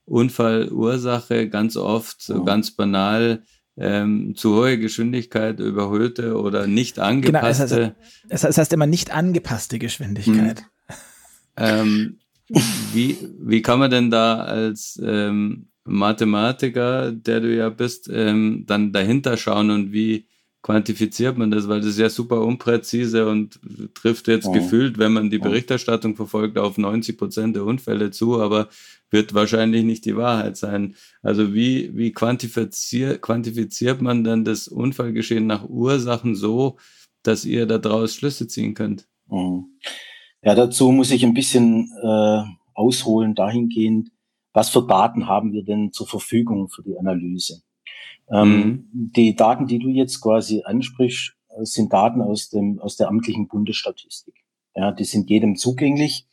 [0.04, 3.42] Unfallursache ganz oft, so ganz banal,
[3.76, 7.76] ähm, zu hohe Geschwindigkeit, überhöhte oder nicht angepasste.
[7.76, 7.92] Genau,
[8.28, 10.60] es, heißt, es heißt immer nicht angepasste Geschwindigkeit.
[10.60, 10.96] Hm.
[11.58, 12.18] Ähm,
[12.92, 18.92] wie, wie kann man denn da als ähm, Mathematiker, der du ja bist, ähm, dann
[18.92, 20.26] dahinter schauen und wie
[20.66, 21.68] quantifiziert man das?
[21.68, 23.60] Weil das ist ja super unpräzise und
[23.94, 24.52] trifft jetzt ja.
[24.52, 28.68] gefühlt, wenn man die Berichterstattung verfolgt, auf 90 Prozent der Unfälle zu, aber
[29.08, 30.96] wird wahrscheinlich nicht die Wahrheit sein.
[31.22, 36.78] Also wie, wie quantifiziert, quantifiziert man dann das Unfallgeschehen nach Ursachen so,
[37.22, 39.06] dass ihr daraus Schlüsse ziehen könnt?
[40.42, 42.42] Ja, dazu muss ich ein bisschen äh,
[42.74, 44.10] ausholen dahingehend,
[44.52, 47.62] was für Daten haben wir denn zur Verfügung für die Analyse?
[48.30, 49.12] Ähm, mhm.
[49.14, 54.34] Die Daten, die du jetzt quasi ansprichst, sind Daten aus dem aus der amtlichen Bundesstatistik.
[54.74, 56.26] Ja, die sind jedem zugänglich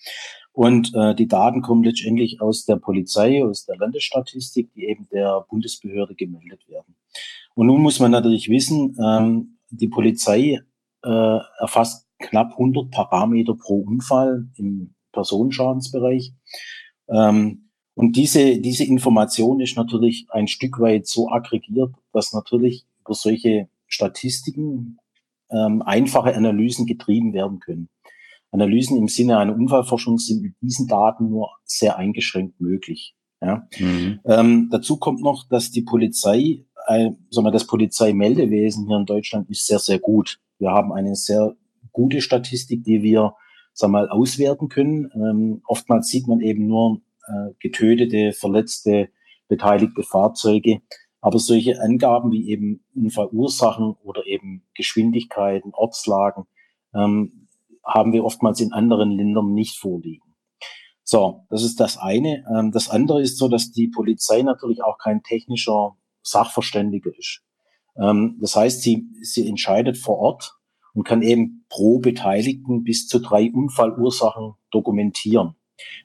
[0.54, 5.46] und äh, die Daten kommen letztendlich aus der Polizei, aus der Landesstatistik, die eben der
[5.50, 6.96] Bundesbehörde gemeldet werden.
[7.56, 10.60] Und nun muss man natürlich wissen, ähm, die Polizei
[11.04, 16.34] äh, erfasst knapp 100 Parameter pro Unfall im Personenschadensbereich.
[17.10, 23.14] Ähm, und diese, diese Information ist natürlich ein Stück weit so aggregiert, dass natürlich über
[23.14, 24.98] solche Statistiken
[25.52, 27.90] ähm, einfache Analysen getrieben werden können.
[28.52, 33.16] Analysen im Sinne einer Unfallforschung sind mit diesen Daten nur sehr eingeschränkt möglich.
[33.42, 33.68] Ja.
[33.78, 34.20] Mhm.
[34.26, 39.50] Ähm, dazu kommt noch, dass die Polizei, äh, sagen wir, das Polizeimeldewesen hier in Deutschland
[39.50, 40.40] ist sehr, sehr gut.
[40.60, 41.56] Wir haben eine sehr
[41.92, 43.36] gute Statistik, die wir,
[43.74, 45.10] sagen wir mal, auswerten können.
[45.14, 47.02] Ähm, oftmals sieht man eben nur
[47.60, 49.10] getötete, verletzte,
[49.48, 50.82] beteiligte Fahrzeuge.
[51.22, 56.44] Aber solche Angaben wie eben Unfallursachen oder eben Geschwindigkeiten, Ortslagen,
[56.94, 57.48] ähm,
[57.86, 60.36] haben wir oftmals in anderen Ländern nicht vorliegen.
[61.04, 62.46] So, das ist das eine.
[62.54, 67.42] Ähm, das andere ist so, dass die Polizei natürlich auch kein technischer Sachverständiger ist.
[67.98, 70.56] Ähm, das heißt, sie, sie entscheidet vor Ort
[70.94, 75.56] und kann eben pro Beteiligten bis zu drei Unfallursachen dokumentieren.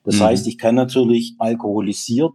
[0.04, 0.22] Das mhm.
[0.22, 2.32] heißt, ich kann natürlich alkoholisiert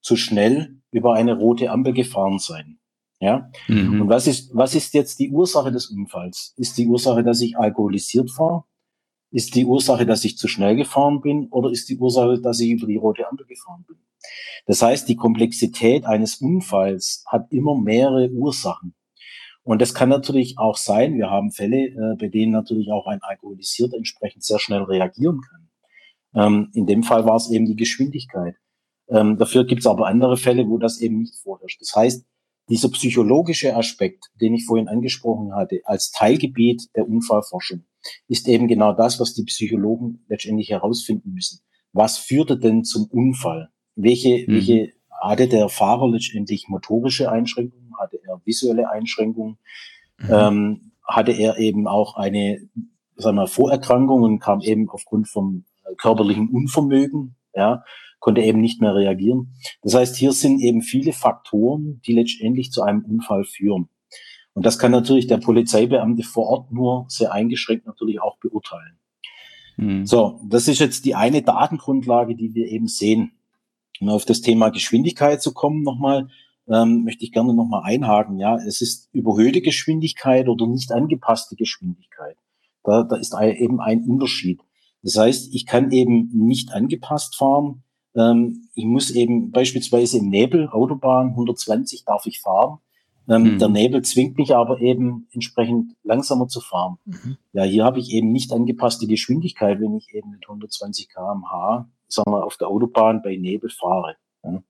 [0.00, 2.78] zu schnell über eine rote Ampel gefahren sein.
[3.20, 3.50] Ja.
[3.68, 4.02] Mhm.
[4.02, 6.54] Und was ist, was ist jetzt die Ursache des Unfalls?
[6.56, 8.64] Ist die Ursache, dass ich alkoholisiert fahre?
[9.30, 12.70] Ist die Ursache, dass ich zu schnell gefahren bin oder ist die Ursache, dass ich
[12.70, 13.96] über die rote Ampel gefahren bin?
[14.66, 18.94] Das heißt, die Komplexität eines Unfalls hat immer mehrere Ursachen.
[19.62, 23.20] Und das kann natürlich auch sein, wir haben Fälle, äh, bei denen natürlich auch ein
[23.22, 25.65] Alkoholisierter entsprechend sehr schnell reagieren kann.
[26.36, 28.54] Ähm, in dem Fall war es eben die Geschwindigkeit.
[29.08, 31.80] Ähm, dafür gibt es aber andere Fälle, wo das eben nicht vorherrscht.
[31.80, 32.26] Das heißt,
[32.68, 37.84] dieser psychologische Aspekt, den ich vorhin angesprochen hatte, als Teilgebiet der Unfallforschung,
[38.28, 41.60] ist eben genau das, was die Psychologen letztendlich herausfinden müssen.
[41.92, 43.70] Was führte denn zum Unfall?
[43.94, 44.54] Welche, mhm.
[44.54, 47.92] welche hatte der Fahrer letztendlich motorische Einschränkungen?
[47.98, 49.58] Hatte er visuelle Einschränkungen?
[50.18, 50.28] Mhm.
[50.30, 52.68] Ähm, hatte er eben auch eine,
[53.16, 55.64] sagen wir, Vorerkrankung und kam eben aufgrund vom
[55.98, 57.82] körperlichen Unvermögen, ja,
[58.18, 59.54] konnte eben nicht mehr reagieren.
[59.82, 63.88] Das heißt, hier sind eben viele Faktoren, die letztendlich zu einem Unfall führen.
[64.54, 68.98] Und das kann natürlich der Polizeibeamte vor Ort nur sehr eingeschränkt natürlich auch beurteilen.
[69.76, 70.06] Mhm.
[70.06, 73.32] So, das ist jetzt die eine Datengrundlage, die wir eben sehen.
[74.00, 76.28] Um auf das Thema Geschwindigkeit zu kommen nochmal,
[76.68, 78.38] ähm, möchte ich gerne nochmal einhaken.
[78.38, 82.36] Ja, es ist überhöhte Geschwindigkeit oder nicht angepasste Geschwindigkeit.
[82.82, 84.60] Da, da ist eben ein Unterschied.
[85.06, 87.84] Das heißt, ich kann eben nicht angepasst fahren.
[88.16, 92.78] Ähm, ich muss eben beispielsweise im Nebel, Autobahn 120 darf ich fahren.
[93.28, 93.58] Ähm, mhm.
[93.60, 96.98] Der Nebel zwingt mich aber eben entsprechend langsamer zu fahren.
[97.04, 97.36] Mhm.
[97.52, 102.32] Ja, hier habe ich eben nicht angepasste Geschwindigkeit, wenn ich eben mit 120 kmh, sagen
[102.32, 104.16] wir, auf der Autobahn bei Nebel fahre.
[104.42, 104.60] Ja.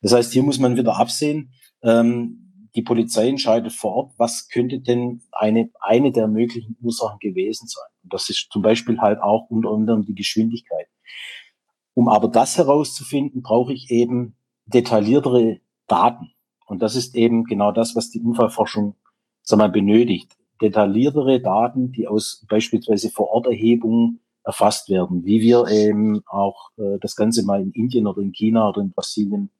[0.00, 1.52] Das heißt, hier muss man wieder absehen.
[1.82, 7.68] Ähm, die Polizei entscheidet vor Ort, was könnte denn eine, eine der möglichen Ursachen gewesen
[7.68, 7.91] sein.
[8.04, 10.86] Das ist zum Beispiel halt auch unter anderem die Geschwindigkeit.
[11.94, 14.34] Um aber das herauszufinden, brauche ich eben
[14.66, 16.32] detailliertere Daten.
[16.66, 18.96] Und das ist eben genau das, was die Unfallforschung
[19.50, 20.36] mal, benötigt.
[20.60, 27.44] Detailliertere Daten, die aus beispielsweise Vororterhebungen erfasst werden, wie wir eben auch äh, das Ganze
[27.44, 29.50] mal in Indien oder in China oder in Brasilien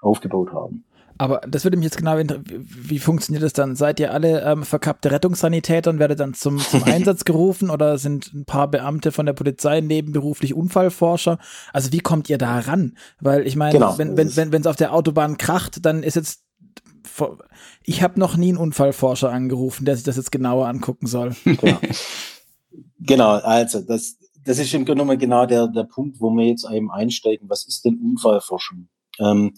[0.00, 0.84] aufgebaut haben.
[1.20, 3.76] Aber das würde mich jetzt genau wie funktioniert das dann?
[3.76, 8.32] Seid ihr alle ähm, verkappte Rettungssanitäter und werdet dann zum, zum Einsatz gerufen oder sind
[8.32, 11.38] ein paar Beamte von der Polizei nebenberuflich Unfallforscher?
[11.74, 12.96] Also wie kommt ihr da ran?
[13.20, 13.98] Weil ich meine, genau.
[13.98, 16.42] wenn wenn wenn wenn es auf der Autobahn kracht, dann ist jetzt
[17.84, 21.36] ich habe noch nie einen Unfallforscher angerufen, der sich das jetzt genauer angucken soll.
[23.02, 26.46] Genau, genau also das das ist im Grunde genommen genau der der Punkt, wo wir
[26.46, 27.50] jetzt eben einsteigen.
[27.50, 28.88] Was ist denn Unfallforschung?
[29.18, 29.52] Ähm,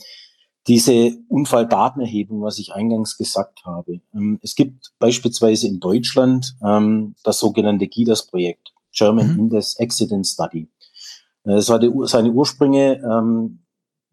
[0.69, 4.01] diese Unfalldatenerhebung, was ich eingangs gesagt habe.
[4.15, 9.39] Ähm, es gibt beispielsweise in Deutschland ähm, das sogenannte GIDAS-Projekt, German mhm.
[9.41, 10.69] Index Accident Study.
[11.45, 13.65] Äh, es hatte seine Ursprünge ähm,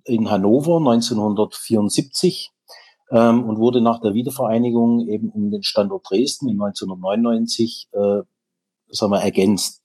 [0.06, 2.52] in Hannover 1974
[3.12, 8.22] und wurde nach der Wiedervereinigung eben um den Standort Dresden in 1999 äh,
[8.92, 9.84] sagen wir, ergänzt.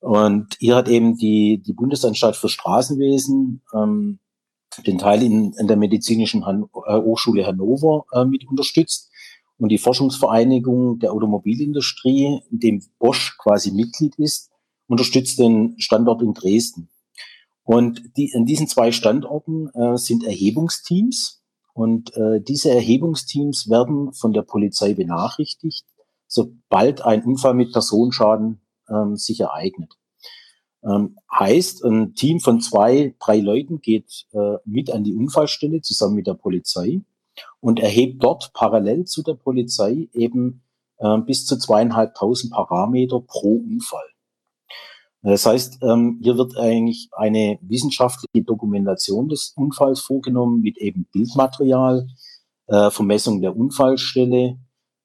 [0.00, 4.20] Und hier hat eben die, die Bundesanstalt für Straßenwesen ähm,
[4.86, 9.10] den Teil in, in der Medizinischen Han äh, Hochschule Hannover äh, mit unterstützt
[9.58, 14.50] und die Forschungsvereinigung der Automobilindustrie, in dem Bosch quasi Mitglied ist,
[14.86, 16.88] unterstützt den Standort in Dresden.
[17.64, 21.42] Und die, in diesen zwei Standorten äh, sind Erhebungsteams
[21.74, 25.84] und äh, diese Erhebungsteams werden von der Polizei benachrichtigt,
[26.26, 29.94] sobald ein Unfall mit Personenschaden ähm, sich ereignet.
[30.84, 36.14] Ähm, heißt, ein Team von zwei, drei Leuten geht äh, mit an die Unfallstelle zusammen
[36.14, 37.00] mit der Polizei
[37.60, 40.62] und erhebt dort parallel zu der Polizei eben
[40.98, 44.06] äh, bis zu zweieinhalbtausend Parameter pro Unfall.
[45.22, 52.06] Das heißt, ähm, hier wird eigentlich eine wissenschaftliche Dokumentation des Unfalls vorgenommen mit eben Bildmaterial,
[52.68, 54.58] äh, Vermessung der Unfallstelle,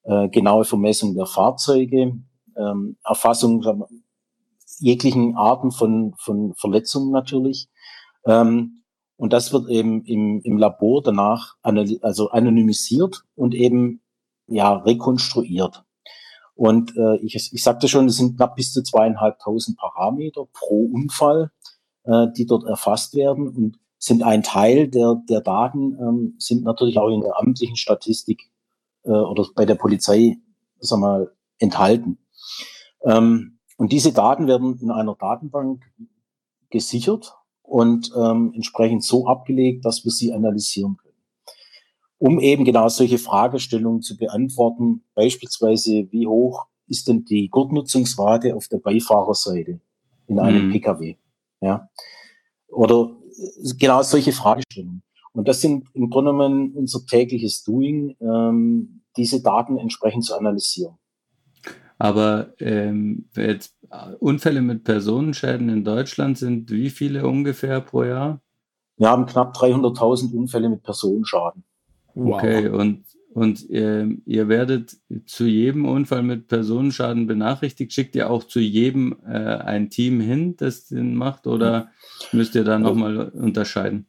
[0.03, 2.19] äh, genaue Vermessung der Fahrzeuge,
[2.55, 3.63] ähm, Erfassung
[4.79, 7.69] jeglichen Arten von, von Verletzungen natürlich.
[8.25, 8.83] Ähm,
[9.15, 14.01] und das wird eben im, im Labor danach also anonymisiert und eben
[14.47, 15.83] ja rekonstruiert.
[16.55, 21.51] Und äh, ich, ich sagte schon, es sind knapp bis zu zweieinhalbtausend Parameter pro Unfall,
[22.03, 26.99] äh, die dort erfasst werden und sind ein Teil der, der Daten, ähm, sind natürlich
[26.99, 28.51] auch in der amtlichen Statistik
[29.03, 30.37] äh, oder bei der Polizei,
[30.79, 32.19] sag mal, enthalten.
[33.05, 35.83] Ähm, und diese Daten werden in einer Datenbank
[36.69, 41.17] gesichert und ähm, entsprechend so abgelegt, dass wir sie analysieren können.
[42.17, 48.69] Um eben genau solche Fragestellungen zu beantworten, beispielsweise wie hoch ist denn die Gurtnutzungsrate auf
[48.69, 49.81] der Beifahrerseite
[50.27, 50.71] in einem mhm.
[50.71, 51.17] Pkw?
[51.59, 51.89] Ja.
[52.69, 53.17] Oder
[53.77, 55.03] genau solche Fragestellungen.
[55.33, 60.97] Und das sind im Grunde genommen unser tägliches Doing, ähm, diese Daten entsprechend zu analysieren.
[61.97, 63.75] Aber ähm, jetzt
[64.19, 68.41] Unfälle mit Personenschäden in Deutschland sind wie viele ungefähr pro Jahr?
[68.97, 71.63] Wir haben knapp 300.000 Unfälle mit Personenschaden.
[72.15, 72.35] Wow.
[72.35, 77.91] Okay, und, und äh, ihr werdet zu jedem Unfall mit Personenschaden benachrichtigt.
[77.93, 81.89] Schickt ihr auch zu jedem äh, ein Team hin, das den macht, oder
[82.31, 84.05] müsst ihr da nochmal unterscheiden?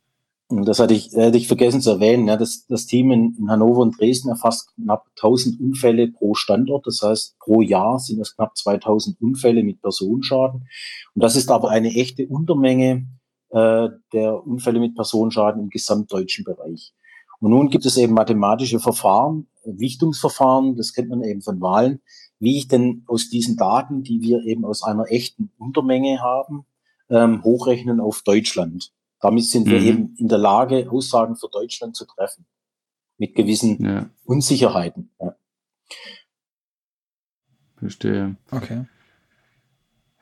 [0.50, 2.28] Das hatte ich, hätte ich vergessen zu erwähnen.
[2.28, 6.86] Ja, das, das Team in, in Hannover und Dresden erfasst knapp 1000 Unfälle pro Standort.
[6.86, 10.68] Das heißt, pro Jahr sind es knapp 2000 Unfälle mit Personenschaden.
[11.14, 13.06] Und das ist aber eine echte Untermenge
[13.50, 16.92] äh, der Unfälle mit Personenschaden im gesamtdeutschen Bereich.
[17.40, 22.00] Und nun gibt es eben mathematische Verfahren, Wichtungsverfahren, das kennt man eben von Wahlen,
[22.38, 26.66] wie ich denn aus diesen Daten, die wir eben aus einer echten Untermenge haben,
[27.08, 28.92] ähm, hochrechnen auf Deutschland.
[29.24, 29.86] Damit sind wir mhm.
[29.86, 32.44] eben in der Lage, Aussagen für Deutschland zu treffen.
[33.16, 34.10] Mit gewissen ja.
[34.26, 35.08] Unsicherheiten.
[35.18, 35.34] Ja.
[37.78, 38.36] Verstehe.
[38.50, 38.84] Okay.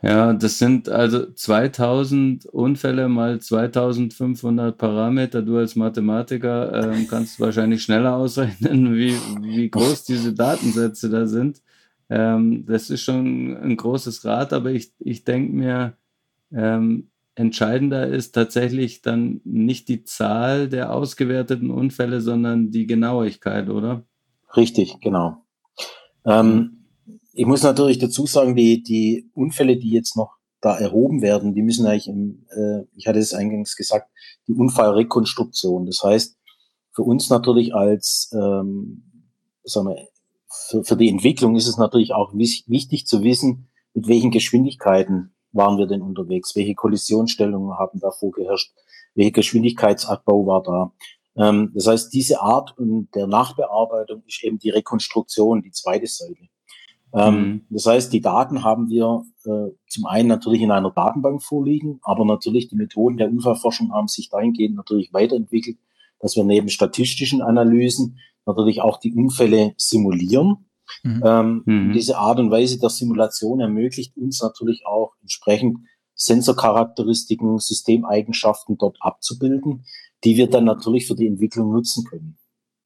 [0.03, 5.43] Ja, das sind also 2000 Unfälle mal 2500 Parameter.
[5.43, 11.61] Du als Mathematiker ähm, kannst wahrscheinlich schneller ausrechnen, wie, wie groß diese Datensätze da sind.
[12.09, 15.97] Ähm, das ist schon ein großes Rad, aber ich, ich denke mir,
[16.53, 24.05] ähm, entscheidender ist tatsächlich dann nicht die Zahl der ausgewerteten Unfälle, sondern die Genauigkeit, oder?
[24.57, 25.37] Richtig, genau.
[26.27, 26.87] Ähm,
[27.33, 31.63] ich muss natürlich dazu sagen, die, die Unfälle, die jetzt noch da erhoben werden, die
[31.63, 34.11] müssen eigentlich, im, äh, ich hatte es eingangs gesagt,
[34.47, 35.87] die Unfallrekonstruktion.
[35.87, 36.37] Das heißt,
[36.95, 39.25] für uns natürlich als, ähm,
[39.65, 40.09] sagen wir,
[40.69, 45.79] für, für die Entwicklung ist es natürlich auch wichtig zu wissen, mit welchen Geschwindigkeiten waren
[45.79, 46.57] wir denn unterwegs?
[46.57, 48.73] Welche Kollisionsstellungen haben da vorgeherrscht?
[49.15, 50.93] welcher Geschwindigkeitsabbau war da.
[51.37, 56.49] Ähm, das heißt, diese Art der Nachbearbeitung ist eben die Rekonstruktion, die zweite Seite.
[57.15, 57.67] Ähm, mhm.
[57.71, 62.25] Das heißt, die Daten haben wir äh, zum einen natürlich in einer Datenbank vorliegen, aber
[62.25, 65.79] natürlich die Methoden der Unfallforschung haben sich dahingehend natürlich weiterentwickelt,
[66.21, 70.67] dass wir neben statistischen Analysen natürlich auch die Unfälle simulieren.
[71.03, 71.23] Mhm.
[71.25, 71.93] Ähm, mhm.
[71.93, 75.79] Diese Art und Weise der Simulation ermöglicht uns natürlich auch entsprechend
[76.15, 79.85] Sensorcharakteristiken, Systemeigenschaften dort abzubilden,
[80.25, 82.39] die wir dann natürlich für die Entwicklung nutzen können.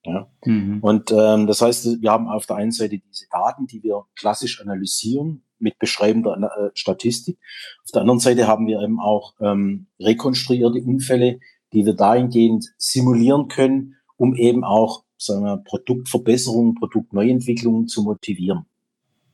[0.04, 0.30] Ja.
[0.44, 0.78] Mhm.
[0.80, 4.60] Und ähm, das heißt, wir haben auf der einen Seite diese Daten, die wir klassisch
[4.60, 7.38] analysieren mit beschreibender äh, Statistik.
[7.84, 11.40] Auf der anderen Seite haben wir eben auch ähm, rekonstruierte Unfälle,
[11.72, 18.66] die wir dahingehend simulieren können, um eben auch sagen wir, Produktverbesserungen, Produktneuentwicklungen zu motivieren.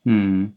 [0.05, 0.55] Mhm.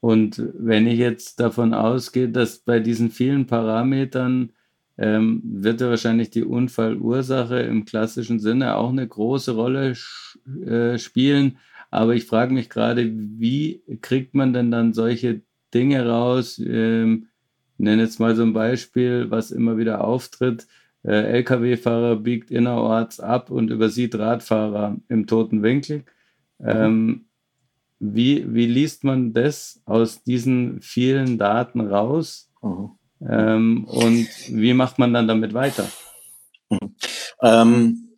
[0.00, 4.52] Und wenn ich jetzt davon ausgehe, dass bei diesen vielen Parametern
[4.98, 9.94] ähm, wird ja wahrscheinlich die Unfallursache im klassischen Sinne auch eine große Rolle
[10.66, 11.58] äh, spielen.
[11.90, 16.58] Aber ich frage mich gerade, wie kriegt man denn dann solche Dinge raus?
[16.64, 17.28] Ähm,
[17.78, 20.66] nenne jetzt mal so ein Beispiel, was immer wieder auftritt.
[21.04, 26.04] Äh, Lkw-Fahrer biegt innerorts ab und übersieht Radfahrer im toten Winkel.
[26.60, 27.26] Ähm,
[27.98, 32.50] wie, wie liest man das aus diesen vielen Daten raus?
[32.62, 32.90] Mhm.
[33.28, 35.86] Ähm, und wie macht man dann damit weiter?
[37.42, 38.16] Ähm,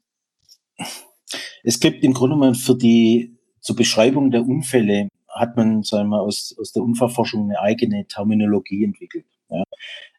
[1.65, 6.21] es gibt im Grunde genommen für die zur Beschreibung der Unfälle hat man, sagen wir,
[6.21, 9.27] aus, aus der Unfallforschung eine eigene Terminologie entwickelt.
[9.51, 9.65] Ja.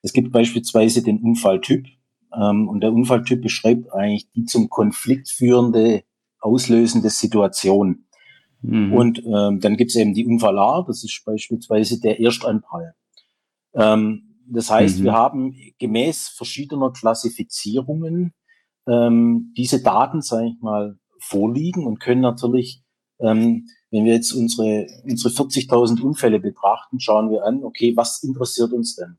[0.01, 1.87] Es gibt beispielsweise den Unfalltyp
[2.39, 6.03] ähm, und der Unfalltyp beschreibt eigentlich die zum Konflikt führende,
[6.39, 8.05] auslösende Situation.
[8.61, 8.93] Mhm.
[8.93, 12.95] Und ähm, dann gibt es eben die Unfallart, das ist beispielsweise der Erstanprall.
[13.73, 15.03] Ähm, das heißt, mhm.
[15.03, 18.33] wir haben gemäß verschiedener Klassifizierungen
[18.87, 22.83] ähm, diese Daten, sage ich mal, vorliegen und können natürlich,
[23.19, 28.71] ähm, wenn wir jetzt unsere, unsere 40.000 Unfälle betrachten, schauen wir an, okay, was interessiert
[28.71, 29.17] uns denn?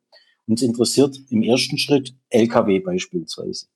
[0.49, 3.67] Uns interessiert im ersten Schritt Lkw beispielsweise.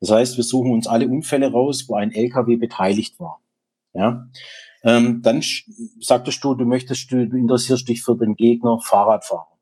[0.00, 3.40] Das heißt, wir suchen uns alle Unfälle raus, wo ein Lkw beteiligt war.
[3.92, 4.28] Ja.
[4.84, 5.42] Ähm, dann
[6.00, 9.58] sagtest du, du möchtest, du, du interessierst dich für den Gegner Fahrradfahrer.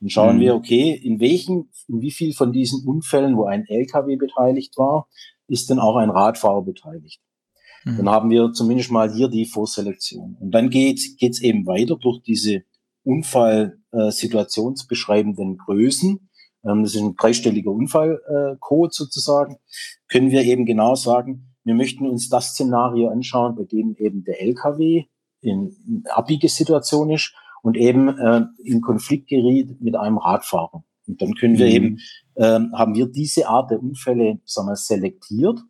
[0.00, 0.40] Dann schauen mhm.
[0.40, 5.08] wir, okay, in welchen, in wie viel von diesen Unfällen, wo ein LKW beteiligt war,
[5.46, 7.20] ist denn auch ein Radfahrer beteiligt?
[7.84, 7.96] Mhm.
[7.96, 10.36] Dann haben wir zumindest mal hier die Vorselektion.
[10.40, 12.62] Und dann geht es eben weiter durch diese
[13.08, 16.28] Unfallsituationsbeschreibenden äh, Größen.
[16.64, 19.56] Ähm, das ist ein dreistelliger Unfallcode äh, sozusagen.
[20.08, 24.42] Können wir eben genau sagen, wir möchten uns das Szenario anschauen, bei dem eben der
[24.42, 25.04] LKW
[25.40, 30.84] in, in Abbiegesituation ist und eben äh, in Konflikt geriet mit einem Radfahrer.
[31.06, 31.72] Und dann können wir mhm.
[31.72, 31.98] eben,
[32.34, 35.60] äh, haben wir diese Art der Unfälle sagen wir, selektiert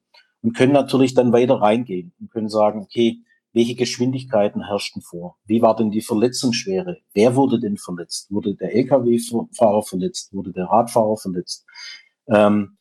[0.42, 3.22] und können natürlich dann weiter reingehen und können sagen, okay,
[3.59, 5.37] welche Geschwindigkeiten herrschten vor?
[5.44, 6.99] Wie war denn die Verletzungsschwere?
[7.12, 8.31] Wer wurde denn verletzt?
[8.31, 10.33] Wurde der Lkw-Fahrer verletzt?
[10.33, 11.66] Wurde der Radfahrer verletzt?
[12.29, 12.79] Ähm,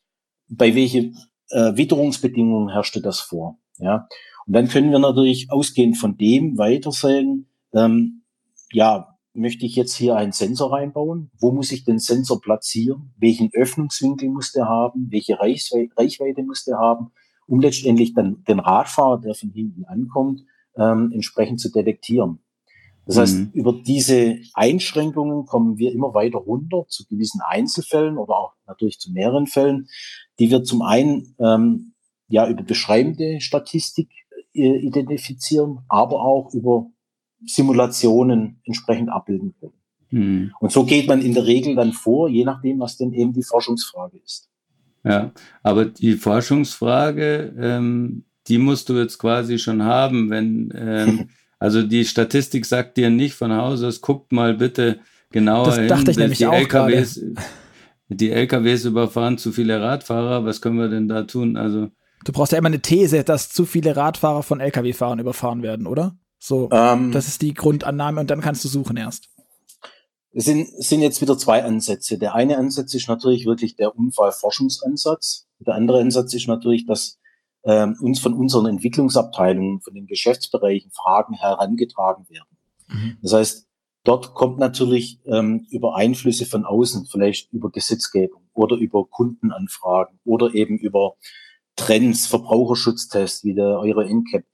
[0.48, 1.18] bei welchen
[1.50, 3.58] äh, Witterungsbedingungen herrschte das vor?
[3.78, 4.06] Ja,
[4.46, 8.22] und dann können wir natürlich ausgehend von dem weiter sagen, ähm,
[8.70, 11.32] ja, möchte ich jetzt hier einen Sensor reinbauen?
[11.40, 13.12] Wo muss ich den Sensor platzieren?
[13.18, 15.08] Welchen Öffnungswinkel muss der haben?
[15.10, 17.10] Welche Reichweite muss der haben?
[17.48, 20.42] Um letztendlich dann den Radfahrer, der von hinten ankommt,
[20.78, 22.40] ähm, entsprechend zu detektieren.
[23.06, 23.50] Das heißt, mhm.
[23.54, 29.10] über diese Einschränkungen kommen wir immer weiter runter zu gewissen Einzelfällen oder auch natürlich zu
[29.12, 29.88] mehreren Fällen,
[30.38, 31.94] die wir zum einen ähm,
[32.28, 34.10] ja über beschreibende Statistik
[34.52, 36.90] äh, identifizieren, aber auch über
[37.46, 39.72] Simulationen entsprechend abbilden können.
[40.10, 40.52] Hm.
[40.60, 43.42] Und so geht man in der Regel dann vor, je nachdem, was denn eben die
[43.42, 44.50] Forschungsfrage ist.
[45.04, 51.82] Ja, aber die Forschungsfrage, ähm, die musst du jetzt quasi schon haben, wenn, ähm, also
[51.82, 56.10] die Statistik sagt dir nicht von Hause aus, guckt mal bitte genauer das hin, dachte
[56.10, 57.34] ich nämlich die auch LKWs, gerade.
[58.08, 61.56] die LKWs überfahren zu viele Radfahrer, was können wir denn da tun?
[61.56, 61.90] Also
[62.24, 66.16] Du brauchst ja immer eine These, dass zu viele Radfahrer von LKW-Fahrern überfahren werden, oder?
[66.38, 69.28] So, ähm, das ist die Grundannahme und dann kannst du suchen erst.
[70.32, 72.18] Es sind, sind jetzt wieder zwei Ansätze.
[72.18, 75.46] Der eine Ansatz ist natürlich wirklich der Unfallforschungsansatz.
[75.60, 77.18] Der andere Ansatz ist natürlich, dass
[77.64, 82.56] ähm, uns von unseren Entwicklungsabteilungen, von den Geschäftsbereichen Fragen herangetragen werden.
[82.88, 83.18] Mhm.
[83.22, 83.68] Das heißt,
[84.04, 90.54] dort kommt natürlich ähm, über Einflüsse von außen, vielleicht über Gesetzgebung oder über Kundenanfragen oder
[90.54, 91.14] eben über
[91.76, 94.44] Trends, Verbraucherschutztests wie der Euro NCAP,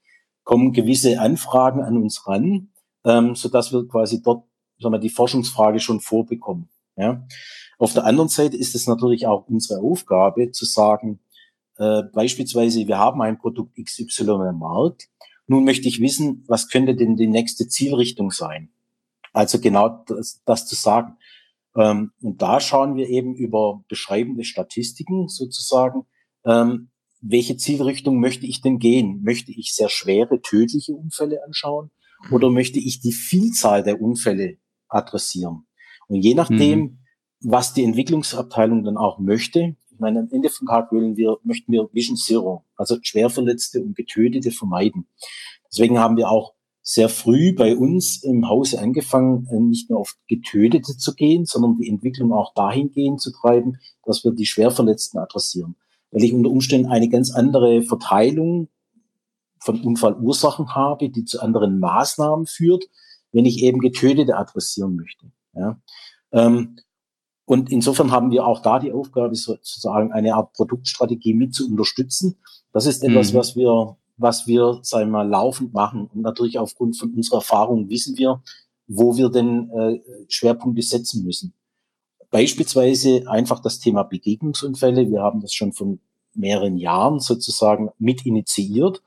[0.43, 2.69] kommen gewisse Anfragen an uns ran,
[3.03, 4.45] ähm, so dass wir quasi dort
[4.79, 6.69] sagen wir, die Forschungsfrage schon vorbekommen.
[6.95, 7.25] Ja.
[7.77, 11.19] Auf der anderen Seite ist es natürlich auch unsere Aufgabe zu sagen,
[11.77, 15.07] äh, beispielsweise, wir haben ein Produkt XY im Markt.
[15.47, 18.69] Nun möchte ich wissen, was könnte denn die nächste Zielrichtung sein?
[19.33, 21.17] Also genau das, das zu sagen.
[21.75, 26.05] Ähm, und da schauen wir eben über beschreibende Statistiken sozusagen,
[26.45, 26.89] ähm,
[27.21, 29.21] welche Zielrichtung möchte ich denn gehen?
[29.23, 31.91] Möchte ich sehr schwere, tödliche Unfälle anschauen
[32.31, 34.57] oder möchte ich die Vielzahl der Unfälle
[34.87, 35.65] adressieren?
[36.07, 36.99] Und je nachdem, mhm.
[37.41, 41.71] was die Entwicklungsabteilung dann auch möchte, ich meine, am Ende vom Tag wollen wir, möchten
[41.71, 45.07] wir Vision Zero, also Schwerverletzte und Getötete vermeiden.
[45.71, 50.17] Deswegen haben wir auch sehr früh bei uns im Hause angefangen, äh, nicht nur auf
[50.27, 55.77] Getötete zu gehen, sondern die Entwicklung auch dahingehend zu treiben, dass wir die Schwerverletzten adressieren.
[56.11, 58.67] Weil ich unter Umständen eine ganz andere Verteilung
[59.59, 62.83] von Unfallursachen habe, die zu anderen Maßnahmen führt,
[63.31, 65.31] wenn ich eben Getötete adressieren möchte.
[65.53, 65.79] Ja.
[66.33, 66.75] Ähm,
[67.45, 72.37] und insofern haben wir auch da die Aufgabe, sozusagen eine Art Produktstrategie mit zu unterstützen.
[72.71, 73.37] Das ist etwas, mhm.
[73.37, 76.07] was wir was wir, sagen wir mal, laufend machen.
[76.13, 78.41] Und natürlich aufgrund von unserer Erfahrung wissen wir,
[78.87, 81.53] wo wir denn äh, Schwerpunkte setzen müssen.
[82.31, 85.09] Beispielsweise einfach das Thema Begegnungsunfälle.
[85.09, 85.99] Wir haben das schon von
[86.33, 89.01] mehreren Jahren sozusagen mit initiiert,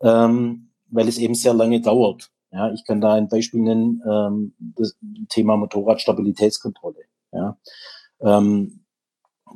[0.00, 2.30] ähm, weil es eben sehr lange dauert.
[2.52, 4.96] Ja, ich kann da ein Beispiel nennen, ähm, das
[5.28, 7.04] Thema Motorradstabilitätskontrolle.
[7.34, 7.58] Ja.
[8.20, 8.84] Ähm,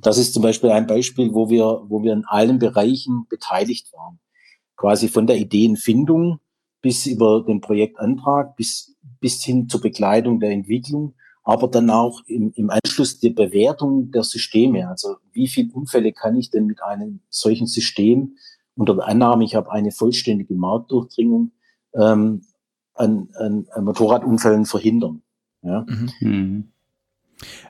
[0.03, 4.21] das ist zum Beispiel ein Beispiel, wo wir, wo wir in allen Bereichen beteiligt waren
[4.79, 6.41] quasi von der Ideenfindung
[6.81, 12.53] bis über den Projektantrag bis, bis hin zur Begleitung der Entwicklung, aber dann auch im,
[12.55, 14.89] im Anschluss die Bewertung der Systeme.
[14.89, 18.37] Also wie viele Unfälle kann ich denn mit einem solchen System
[18.77, 21.51] unter der Annahme, ich habe eine vollständige Marktdurchdringung
[21.95, 22.43] ähm,
[22.95, 25.23] an, an, an Motorradunfällen verhindern.
[25.63, 25.85] Ja?
[26.21, 26.73] Mhm.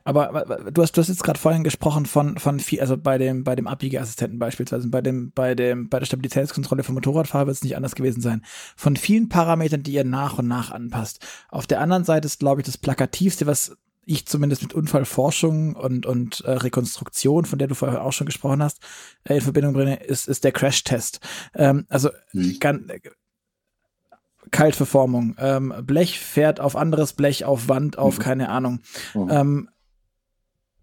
[0.05, 3.45] Aber du hast, du hast jetzt gerade vorhin gesprochen von, von viel, also bei dem,
[3.45, 7.65] bei dem Abbiegeassistenten beispielsweise, bei dem, bei dem, bei der Stabilitätskontrolle von Motorradfahrer wird es
[7.65, 8.43] nicht anders gewesen sein.
[8.77, 11.25] Von vielen Parametern, die ihr nach und nach anpasst.
[11.49, 13.77] Auf der anderen Seite ist, glaube ich, das Plakativste, was
[14.09, 18.63] ich zumindest mit Unfallforschung und, und äh, Rekonstruktion, von der du vorher auch schon gesprochen
[18.63, 18.81] hast,
[19.25, 21.21] äh, in Verbindung bringe, ist, ist der Crash-Test.
[21.55, 22.57] Ähm, also mhm.
[22.59, 22.87] ganz,
[24.51, 25.37] Kaltverformung.
[25.39, 28.23] Ähm, Blech fährt auf anderes Blech, auf Wand, auf mhm.
[28.23, 28.81] keine Ahnung.
[29.15, 29.29] Mhm.
[29.31, 29.69] Ähm,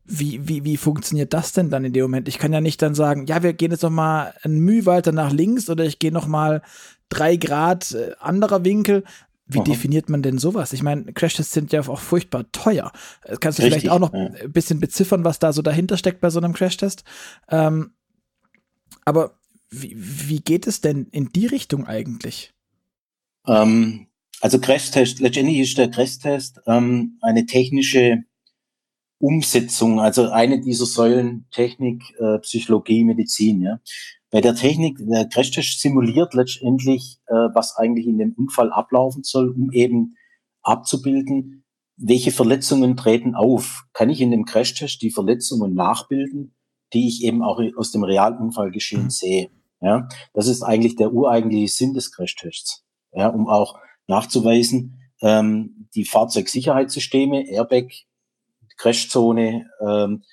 [0.07, 2.27] wie, wie, wie funktioniert das denn dann in dem Moment?
[2.27, 5.11] Ich kann ja nicht dann sagen, ja, wir gehen jetzt noch mal ein Müh weiter
[5.11, 6.61] nach links oder ich gehe noch mal
[7.09, 9.03] drei Grad äh, anderer Winkel.
[9.47, 9.65] Wie Aha.
[9.65, 10.73] definiert man denn sowas?
[10.73, 12.91] Ich meine, Crashtests sind ja auch furchtbar teuer.
[13.23, 14.29] Äh, kannst du Richtig, vielleicht auch noch ja.
[14.43, 17.03] ein bisschen beziffern, was da so dahinter steckt bei so einem Crashtest?
[17.49, 17.91] Ähm,
[19.05, 19.37] aber
[19.69, 22.54] wie, wie geht es denn in die Richtung eigentlich?
[23.47, 24.07] Ähm,
[24.41, 28.23] also Crashtest, letztendlich ist der Crashtest ähm, eine technische
[29.17, 33.61] Umsetzung, also eine dieser Säulen Technik, äh, Psychologie, Medizin.
[33.61, 33.79] Ja.
[34.29, 39.49] Bei der Technik, der Crashtest simuliert letztendlich, äh, was eigentlich in dem Unfall ablaufen soll,
[39.49, 40.15] um eben
[40.61, 41.63] abzubilden,
[41.97, 43.85] welche Verletzungen treten auf.
[43.93, 46.53] Kann ich in dem Crashtest die Verletzungen nachbilden,
[46.93, 49.09] die ich eben auch aus dem Realunfallgeschehen mhm.
[49.09, 49.49] sehe?
[49.81, 52.84] Ja, das ist eigentlich der ureigentliche Sinn des Crashtests
[53.15, 57.87] ja, um auch nachzuweisen, ähm, die Fahrzeugsicherheitssysteme, Airbag,
[58.77, 60.23] Crashzone, ähm,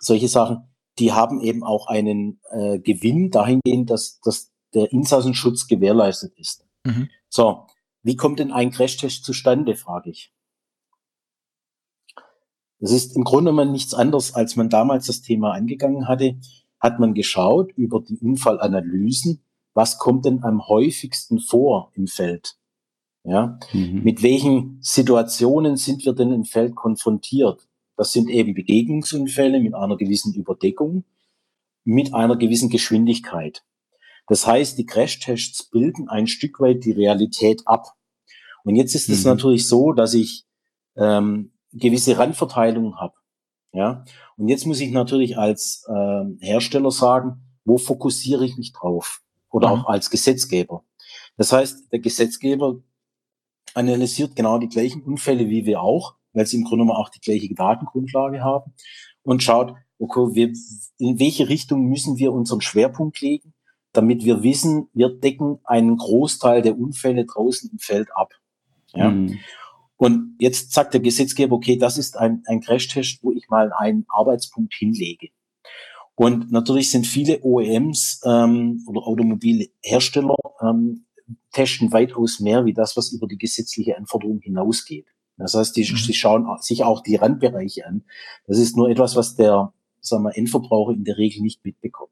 [0.00, 0.68] solche Sachen,
[0.98, 6.66] die haben eben auch einen äh, Gewinn dahingehend, dass, dass der Insassenschutz gewährleistet ist.
[6.84, 7.08] Mhm.
[7.28, 7.66] So,
[8.02, 10.32] wie kommt denn ein Crashtest zustande, frage ich.
[12.80, 16.40] Das ist im Grunde genommen nichts anderes, als man damals das Thema angegangen hatte,
[16.80, 19.44] hat man geschaut über die Unfallanalysen,
[19.74, 22.56] was kommt denn am häufigsten vor im Feld?
[23.24, 24.02] Ja, mhm.
[24.02, 27.68] mit welchen Situationen sind wir denn im Feld konfrontiert?
[27.96, 31.04] Das sind eben Begegnungsunfälle mit einer gewissen Überdeckung,
[31.84, 33.62] mit einer gewissen Geschwindigkeit.
[34.26, 37.94] Das heißt, die Crashtests bilden ein Stück weit die Realität ab.
[38.64, 39.30] Und jetzt ist es mhm.
[39.30, 40.44] natürlich so, dass ich
[40.96, 43.14] ähm, gewisse Randverteilungen habe.
[43.72, 44.04] Ja,
[44.36, 49.21] und jetzt muss ich natürlich als ähm, Hersteller sagen, wo fokussiere ich mich drauf?
[49.52, 49.82] Oder mhm.
[49.82, 50.82] auch als Gesetzgeber.
[51.36, 52.82] Das heißt, der Gesetzgeber
[53.74, 57.20] analysiert genau die gleichen Unfälle wie wir auch, weil sie im Grunde genommen auch die
[57.20, 58.72] gleiche Datengrundlage haben
[59.22, 60.52] und schaut, okay, wir,
[60.98, 63.54] in welche Richtung müssen wir unseren Schwerpunkt legen,
[63.92, 68.32] damit wir wissen, wir decken einen Großteil der Unfälle draußen im Feld ab.
[68.94, 69.10] Ja?
[69.10, 69.38] Mhm.
[69.96, 74.04] Und jetzt sagt der Gesetzgeber, okay, das ist ein, ein Crashtest, wo ich mal einen
[74.08, 75.28] Arbeitspunkt hinlege.
[76.14, 81.06] Und natürlich sind viele OEMs ähm, oder Automobilhersteller ähm,
[81.52, 85.06] testen weitaus mehr wie das, was über die gesetzliche Anforderung hinausgeht.
[85.38, 85.96] Das heißt, die, mhm.
[85.96, 88.04] sie schauen sich auch die Randbereiche an.
[88.46, 92.10] Das ist nur etwas, was der sagen wir, Endverbraucher in der Regel nicht mitbekommt.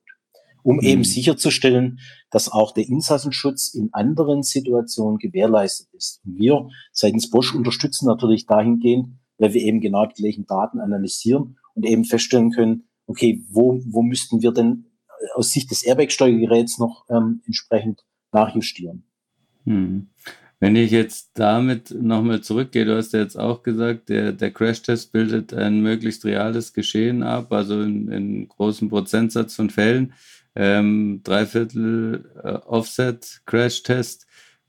[0.63, 0.83] Um mhm.
[0.83, 6.21] eben sicherzustellen, dass auch der Insassenschutz in anderen Situationen gewährleistet ist.
[6.25, 11.59] Und wir seitens Bosch unterstützen natürlich dahingehend, weil wir eben genau die gleichen Daten analysieren
[11.75, 14.87] und eben feststellen können, okay, wo, wo müssten wir denn
[15.35, 19.03] aus Sicht des Airbag-Steuergeräts noch ähm, entsprechend nachjustieren.
[19.65, 20.09] Hm.
[20.61, 25.11] Wenn ich jetzt damit nochmal zurückgehe, du hast ja jetzt auch gesagt, der, der Crash-Test
[25.11, 30.13] bildet ein möglichst reales Geschehen ab, also in, in großem Prozentsatz von Fällen.
[30.55, 34.27] Ähm, Dreiviertel äh, Offset-Crash-Test,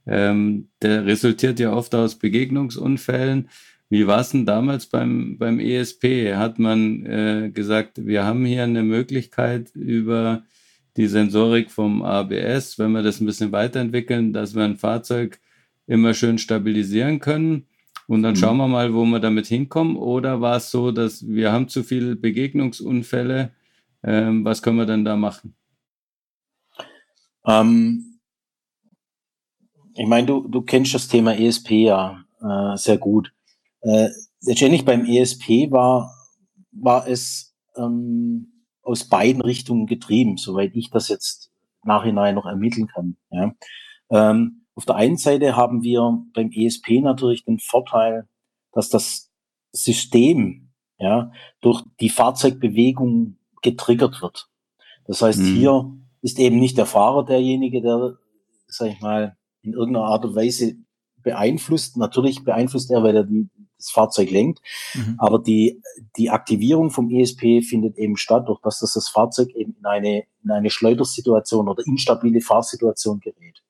[0.07, 3.49] ähm, der resultiert ja oft aus Begegnungsunfällen.
[3.91, 6.33] Wie war es denn damals beim, beim ESP?
[6.35, 10.43] Hat man äh, gesagt, wir haben hier eine Möglichkeit über
[10.95, 15.41] die Sensorik vom ABS, wenn wir das ein bisschen weiterentwickeln, dass wir ein Fahrzeug
[15.87, 17.67] immer schön stabilisieren können.
[18.07, 18.37] Und dann mhm.
[18.37, 19.97] schauen wir mal, wo wir damit hinkommen.
[19.97, 23.51] Oder war es so, dass wir haben zu viele Begegnungsunfälle?
[24.03, 25.53] Ähm, was können wir denn da machen?
[27.45, 28.21] Ähm,
[29.97, 33.33] ich meine, du, du kennst das Thema ESP ja äh, sehr gut.
[33.81, 34.09] Äh,
[34.41, 36.13] letztendlich beim ESP war,
[36.71, 41.51] war es ähm, aus beiden Richtungen getrieben, soweit ich das jetzt
[41.83, 43.17] nachhinein noch ermitteln kann.
[43.29, 43.53] Ja.
[44.09, 48.27] Ähm, auf der einen Seite haben wir beim ESP natürlich den Vorteil,
[48.71, 49.31] dass das
[49.71, 54.47] System ja, durch die Fahrzeugbewegung getriggert wird.
[55.05, 55.55] Das heißt, mhm.
[55.55, 58.17] hier ist eben nicht der Fahrer derjenige, der,
[58.67, 60.75] sag ich mal, in irgendeiner Art und Weise
[61.17, 61.97] beeinflusst.
[61.97, 63.49] Natürlich beeinflusst er, weil er die,
[63.81, 64.61] das Fahrzeug lenkt.
[64.93, 65.15] Mhm.
[65.17, 65.81] Aber die,
[66.17, 70.23] die Aktivierung vom ESP findet eben statt, durch das, dass das Fahrzeug eben in eine,
[70.43, 73.63] in eine Schleudersituation oder instabile Fahrsituation gerät.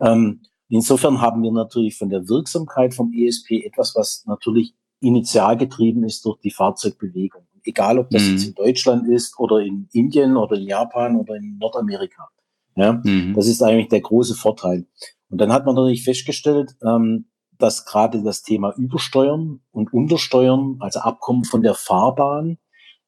[0.00, 6.04] Ähm, insofern haben wir natürlich von der Wirksamkeit vom ESP etwas, was natürlich initial getrieben
[6.04, 7.46] ist durch die Fahrzeugbewegung.
[7.64, 8.30] Egal, ob das mhm.
[8.32, 12.28] jetzt in Deutschland ist oder in Indien oder in Japan oder in Nordamerika.
[12.76, 13.34] Ja, mhm.
[13.34, 14.86] das ist eigentlich der große Vorteil.
[15.30, 17.26] Und dann hat man natürlich festgestellt, ähm,
[17.64, 22.58] dass gerade das Thema Übersteuern und Untersteuern, also Abkommen von der Fahrbahn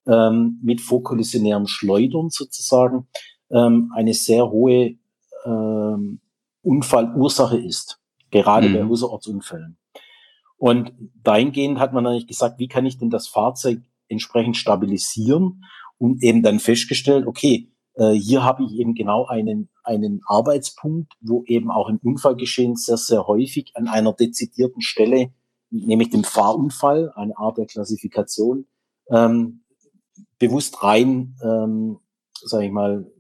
[0.07, 3.07] ähm, mit vorkollisionären Schleudern sozusagen,
[3.50, 4.96] ähm, eine sehr hohe
[5.44, 6.20] ähm,
[6.62, 8.00] Unfallursache ist,
[8.30, 8.72] gerade mhm.
[8.72, 9.76] bei Außerortsunfällen.
[10.57, 15.64] Und dahingehend hat man eigentlich gesagt, wie kann ich denn das Fahrzeug entsprechend stabilisieren
[15.98, 21.45] und eben dann festgestellt, okay, äh, hier habe ich eben genau einen, einen Arbeitspunkt, wo
[21.47, 25.30] eben auch im Unfallgeschehen sehr, sehr häufig an einer dezidierten Stelle,
[25.70, 28.66] nämlich dem Fahrunfall, eine Art der Klassifikation,
[29.11, 29.62] ähm,
[30.39, 31.99] bewusst rein, ähm,
[32.32, 33.11] sage ich mal,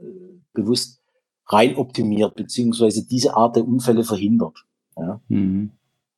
[0.00, 1.02] äh, bewusst
[1.46, 4.64] rein optimiert, beziehungsweise diese Art der Unfälle verhindert.
[4.96, 5.20] Ja.
[5.28, 5.72] Mhm.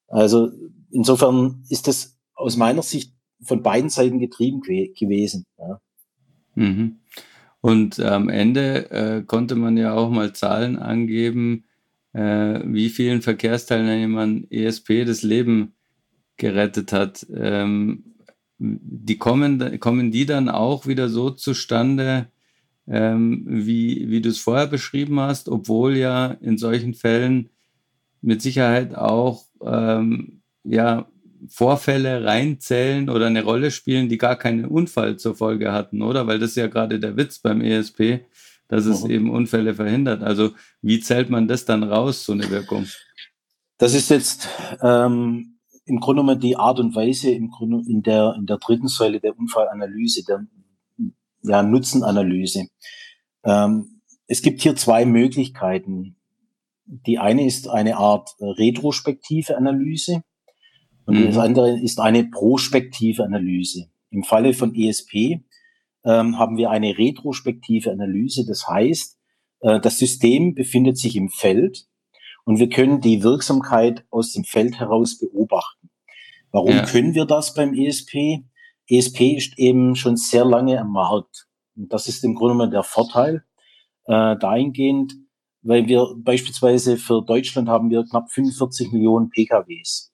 [0.07, 0.51] Also
[0.91, 5.45] insofern ist das aus meiner Sicht von beiden Seiten getrieben gewesen.
[5.59, 5.81] Ja.
[6.55, 7.01] Mhm.
[7.61, 11.65] Und am Ende äh, konnte man ja auch mal Zahlen angeben,
[12.13, 15.75] äh, wie vielen Verkehrsteilnehmern ESP das Leben
[16.37, 17.27] gerettet hat.
[17.35, 18.15] Ähm,
[18.59, 22.29] die kommen, kommen die dann auch wieder so zustande,
[22.87, 27.51] ähm, wie, wie du es vorher beschrieben hast, obwohl ja in solchen Fällen
[28.21, 31.09] mit Sicherheit auch ähm, ja,
[31.49, 36.27] Vorfälle reinzählen oder eine Rolle spielen, die gar keinen Unfall zur Folge hatten, oder?
[36.27, 38.21] Weil das ist ja gerade der Witz beim ESP,
[38.69, 39.11] dass es mhm.
[39.11, 40.23] eben Unfälle verhindert.
[40.23, 40.51] Also
[40.83, 42.87] wie zählt man das dann raus, so eine Wirkung?
[43.79, 44.49] Das ist jetzt
[44.83, 48.89] ähm, im Grunde genommen die Art und Weise im Grunde in der in der dritten
[48.89, 50.47] Säule der Unfallanalyse, der
[51.43, 52.67] ja, Nutzenanalyse.
[53.45, 56.17] Ähm, es gibt hier zwei Möglichkeiten.
[56.85, 60.23] Die eine ist eine Art retrospektive Analyse.
[61.09, 61.25] Und mhm.
[61.25, 63.89] das andere ist eine prospektive Analyse.
[64.11, 65.41] Im Falle von ESP
[66.05, 68.45] ähm, haben wir eine retrospektive Analyse.
[68.45, 69.19] Das heißt,
[69.61, 71.87] äh, das System befindet sich im Feld
[72.45, 75.89] und wir können die Wirksamkeit aus dem Feld heraus beobachten.
[76.51, 76.85] Warum ja.
[76.85, 78.45] können wir das beim ESP?
[78.87, 81.47] ESP ist eben schon sehr lange am Markt.
[81.75, 83.45] Und das ist im Grunde genommen der Vorteil
[84.05, 85.15] äh, dahingehend,
[85.63, 90.08] weil wir beispielsweise für Deutschland haben wir knapp 45 Millionen PKWs.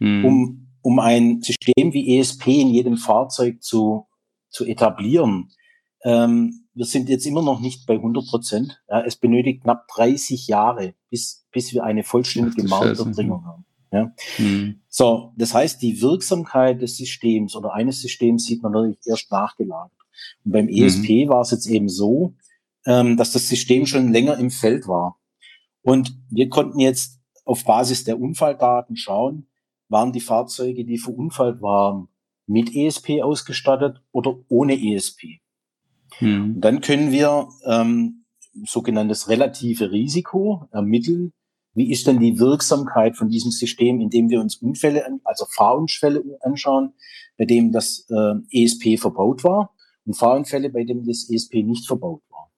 [0.00, 0.24] Mhm.
[0.24, 4.06] Um, um ein System wie ESP in jedem Fahrzeug zu,
[4.48, 5.50] zu etablieren,
[6.02, 8.82] ähm, wir sind jetzt immer noch nicht bei 100 Prozent.
[8.88, 13.64] Ja, es benötigt knapp 30 Jahre, bis, bis wir eine vollständige Marktdurchdringung haben.
[13.92, 14.12] Ja.
[14.38, 14.80] Mhm.
[14.88, 19.92] So, das heißt, die Wirksamkeit des Systems oder eines Systems sieht man natürlich erst nachgelagert.
[20.44, 21.28] Und beim ESP mhm.
[21.28, 22.34] war es jetzt eben so,
[22.86, 25.18] ähm, dass das System schon länger im Feld war.
[25.82, 29.49] Und wir konnten jetzt auf Basis der Unfalldaten schauen,
[29.90, 32.08] waren die Fahrzeuge, die verunfallt waren,
[32.46, 35.40] mit ESP ausgestattet oder ohne ESP.
[36.18, 36.54] Hm.
[36.54, 38.24] Und dann können wir ähm,
[38.64, 41.32] sogenanntes relative Risiko ermitteln.
[41.74, 46.94] Wie ist denn die Wirksamkeit von diesem System, indem wir uns Unfälle, also Fahrunfälle anschauen,
[47.38, 49.72] bei dem das äh, ESP verbaut war
[50.04, 52.50] und Fahrunfälle, bei dem das ESP nicht verbaut war.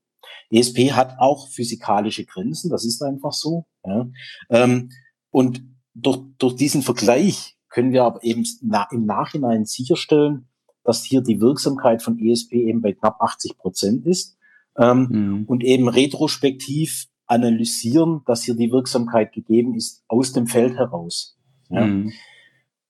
[0.51, 3.67] ESP hat auch physikalische Grenzen, das ist einfach so.
[3.85, 4.09] Ja.
[4.49, 4.91] Ähm,
[5.31, 5.63] und
[5.95, 10.47] durch, durch diesen Vergleich können wir aber eben na, im Nachhinein sicherstellen,
[10.85, 14.37] dass hier die Wirksamkeit von ESP eben bei knapp 80 Prozent ist
[14.77, 15.45] ähm, mhm.
[15.47, 21.39] und eben retrospektiv analysieren, dass hier die Wirksamkeit gegeben ist aus dem Feld heraus.
[21.71, 21.87] Ja.
[21.87, 22.13] Mhm.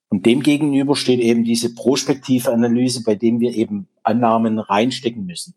[0.09, 5.55] Und dem gegenüber steht eben diese prospektive Analyse, bei dem wir eben Annahmen reinstecken müssen.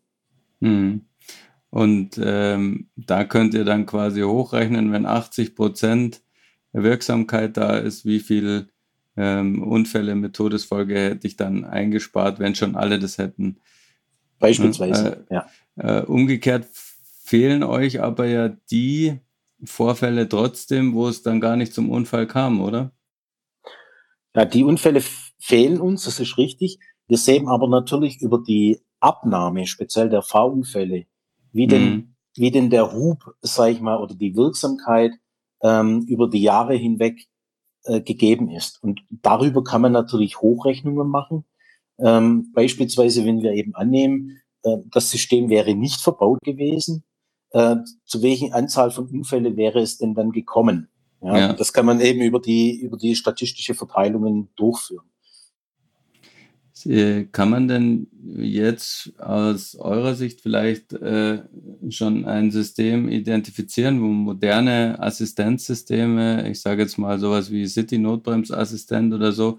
[0.60, 1.06] Mhm.
[1.70, 6.22] Und ähm, da könnt ihr dann quasi hochrechnen, wenn 80 Prozent
[6.82, 8.68] Wirksamkeit da ist, wie viel
[9.16, 13.58] ähm, Unfälle mit Todesfolge hätte ich dann eingespart, wenn schon alle das hätten.
[14.38, 15.46] Beispielsweise, äh, ja.
[15.76, 16.66] Äh, umgekehrt
[17.22, 19.18] fehlen euch aber ja die
[19.64, 22.92] Vorfälle trotzdem, wo es dann gar nicht zum Unfall kam, oder?
[24.34, 25.02] Ja, die Unfälle
[25.38, 26.78] fehlen uns, das ist richtig.
[27.08, 31.06] Wir sehen aber natürlich über die Abnahme, speziell der Fahrunfälle,
[31.52, 32.14] wie denn, mhm.
[32.36, 35.12] wie denn der Hub, sag ich mal, oder die Wirksamkeit
[35.62, 37.26] ähm, über die Jahre hinweg
[37.84, 38.82] äh, gegeben ist.
[38.82, 41.44] Und darüber kann man natürlich Hochrechnungen machen.
[41.98, 47.04] Ähm, beispielsweise, wenn wir eben annehmen, äh, das System wäre nicht verbaut gewesen,
[47.50, 50.88] äh, zu welchen Anzahl von Unfällen wäre es denn dann gekommen?
[51.22, 51.52] Ja, ja.
[51.52, 55.08] Das kann man eben über die, über die statistische Verteilungen durchführen.
[56.84, 61.42] Äh, kann man denn jetzt aus eurer Sicht vielleicht äh,
[61.88, 69.14] schon ein System identifizieren, wo moderne Assistenzsysteme, ich sage jetzt mal sowas wie City Notbremsassistent
[69.14, 69.58] oder so,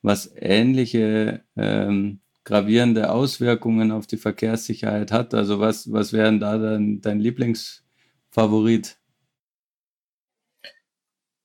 [0.00, 5.34] was ähnliche ähm, gravierende Auswirkungen auf die Verkehrssicherheit hat?
[5.34, 8.98] Also was, was wären da dann dein Lieblingsfavorit?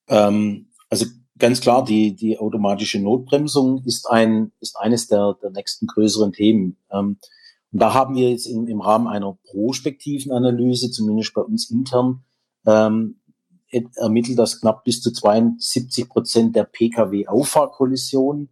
[0.07, 1.05] Ähm, also
[1.39, 6.77] ganz klar, die, die automatische Notbremsung ist ein, ist eines der, der nächsten größeren Themen.
[6.91, 7.17] Ähm,
[7.71, 12.23] und da haben wir jetzt im, im Rahmen einer prospektiven Analyse, zumindest bei uns intern,
[12.65, 13.15] ähm,
[13.95, 18.49] ermittelt, dass knapp bis zu 72 Prozent der Pkw-Auffahrkollisionen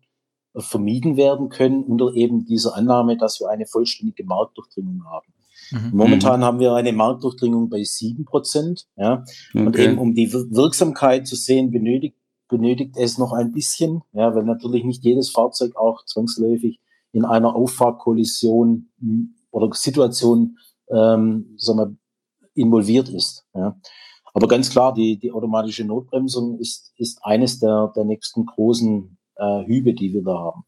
[0.54, 5.28] äh, vermieden werden können unter eben dieser Annahme, dass wir eine vollständige Marktdurchdringung haben.
[5.72, 5.98] Mhm.
[5.98, 6.44] Momentan mhm.
[6.44, 8.88] haben wir eine Marktdurchdringung bei sieben Prozent.
[8.96, 9.26] Ja?
[9.54, 9.66] Okay.
[9.66, 12.16] Und eben um die Wirksamkeit zu sehen, benötigt
[12.48, 16.80] benötigt es noch ein bisschen, ja, weil natürlich nicht jedes Fahrzeug auch zwangsläufig
[17.12, 20.58] in einer Auffahrkollision hm, oder Situation
[20.90, 21.96] ähm, sagen wir,
[22.54, 23.46] involviert ist.
[23.54, 23.80] Ja.
[24.34, 29.66] Aber ganz klar, die, die automatische Notbremsung ist, ist eines der, der nächsten großen äh,
[29.66, 30.64] Hübe, die wir da haben.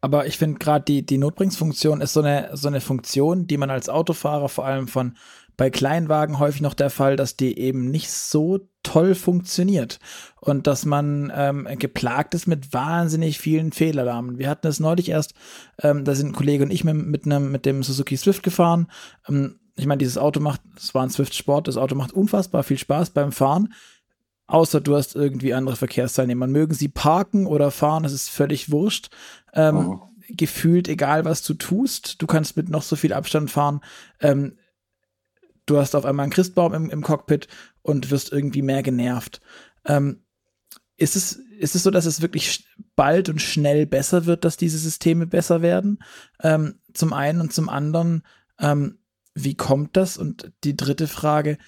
[0.00, 3.70] Aber ich finde gerade die, die Notbremsfunktion ist so eine, so eine Funktion, die man
[3.70, 5.16] als Autofahrer vor allem von
[5.56, 9.98] bei Kleinwagen häufig noch der Fall, dass die eben nicht so toll funktioniert
[10.40, 14.38] und dass man ähm, geplagt ist mit wahnsinnig vielen Fehlalarmen.
[14.38, 15.34] Wir hatten es neulich erst,
[15.80, 18.88] ähm, da sind ein Kollege und ich mit, mit, einem, mit dem Suzuki Swift gefahren.
[19.28, 22.62] Ähm, ich meine, dieses Auto macht, es war ein Swift Sport, das Auto macht unfassbar
[22.62, 23.72] viel Spaß beim Fahren.
[24.46, 26.46] Außer du hast irgendwie andere Verkehrsteilnehmer.
[26.46, 29.08] Mögen sie parken oder fahren, das ist völlig wurscht.
[29.54, 30.08] Ähm, oh.
[30.28, 33.80] Gefühlt, egal was du tust, du kannst mit noch so viel Abstand fahren.
[34.20, 34.56] Ähm,
[35.66, 37.48] du hast auf einmal einen Christbaum im, im Cockpit
[37.82, 39.40] und wirst irgendwie mehr genervt.
[39.84, 40.22] Ähm,
[40.96, 44.78] ist es, ist es so, dass es wirklich bald und schnell besser wird, dass diese
[44.78, 45.98] Systeme besser werden?
[46.42, 48.22] Ähm, zum einen und zum anderen,
[48.60, 48.98] ähm,
[49.34, 50.16] wie kommt das?
[50.16, 51.58] Und die dritte Frage,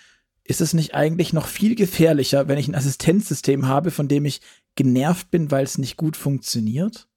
[0.45, 4.41] ist es nicht eigentlich noch viel gefährlicher, wenn ich ein Assistenzsystem habe, von dem ich
[4.77, 7.09] genervt bin, weil es nicht gut funktioniert?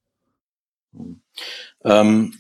[1.84, 2.34] Ähm,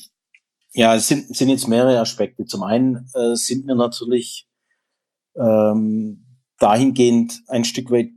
[0.73, 2.45] ja, es sind, sind jetzt mehrere Aspekte.
[2.45, 4.47] Zum einen äh, sind wir natürlich
[5.35, 6.25] ähm,
[6.59, 8.09] dahingehend ein Stück weit,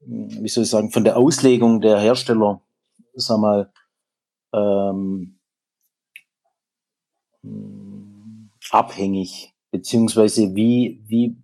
[0.00, 2.62] wie soll ich sagen, von der Auslegung der Hersteller,
[3.14, 3.72] sag mal,
[4.52, 5.38] ähm,
[8.70, 11.36] abhängig, beziehungsweise wie, wie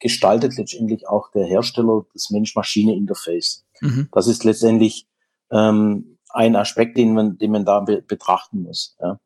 [0.00, 3.64] gestaltet letztendlich auch der Hersteller das Mensch-Maschine-Interface.
[3.80, 4.08] Mhm.
[4.12, 5.06] Das ist letztendlich
[5.50, 8.96] ähm, ein Aspekt, den man, den man da be betrachten muss.
[9.00, 9.20] Ja.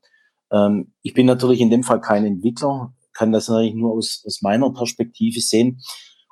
[0.52, 4.42] Ähm, ich bin natürlich in dem Fall kein Entwickler, kann das natürlich nur aus, aus
[4.42, 5.80] meiner Perspektive sehen.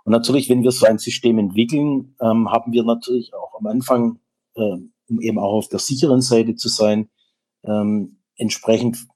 [0.04, 4.18] Und natürlich, wenn wir so ein System entwickeln, ähm, haben wir natürlich auch am Anfang,
[4.54, 7.10] äh, um eben auch auf der sicheren Seite zu sein,
[7.64, 9.06] ähm, entsprechend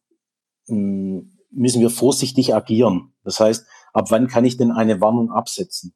[0.69, 3.13] ähm, müssen wir vorsichtig agieren.
[3.25, 5.95] Das heißt, ab wann kann ich denn eine Warnung absetzen?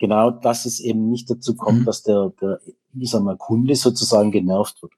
[0.00, 1.84] genau, dass es eben nicht dazu kommt, mhm.
[1.84, 2.58] dass der, der,
[2.98, 4.92] ich sag mal, Kunde sozusagen genervt wird.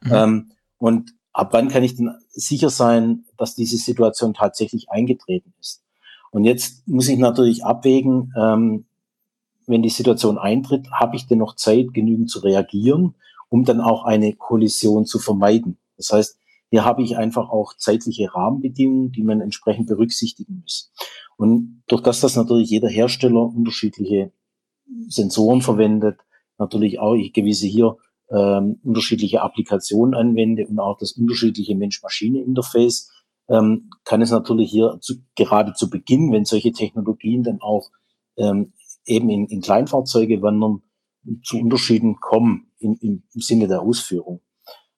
[0.00, 0.12] Mhm.
[0.12, 5.82] Ähm, und ab wann kann ich denn sicher sein, dass diese Situation tatsächlich eingetreten ist?
[6.30, 8.86] Und jetzt muss ich natürlich abwägen, ähm,
[9.66, 13.16] wenn die Situation eintritt, habe ich denn noch Zeit, genügend zu reagieren,
[13.50, 15.76] um dann auch eine Kollision zu vermeiden?
[15.98, 16.38] Das heißt,
[16.70, 20.90] hier habe ich einfach auch zeitliche Rahmenbedingungen, die man entsprechend berücksichtigen muss.
[21.36, 24.32] Und durch das, dass natürlich jeder Hersteller unterschiedliche
[25.08, 26.18] Sensoren verwendet,
[26.58, 27.98] natürlich auch ich gewisse hier
[28.30, 33.10] ähm, unterschiedliche Applikationen anwende und auch das unterschiedliche Mensch-Maschine-Interface,
[33.48, 37.90] ähm, kann es natürlich hier zu, gerade zu Beginn, wenn solche Technologien dann auch
[38.36, 38.72] ähm,
[39.04, 40.82] eben in, in Kleinfahrzeuge wandern,
[41.42, 44.42] zu Unterschieden kommen im, im, im Sinne der Ausführung.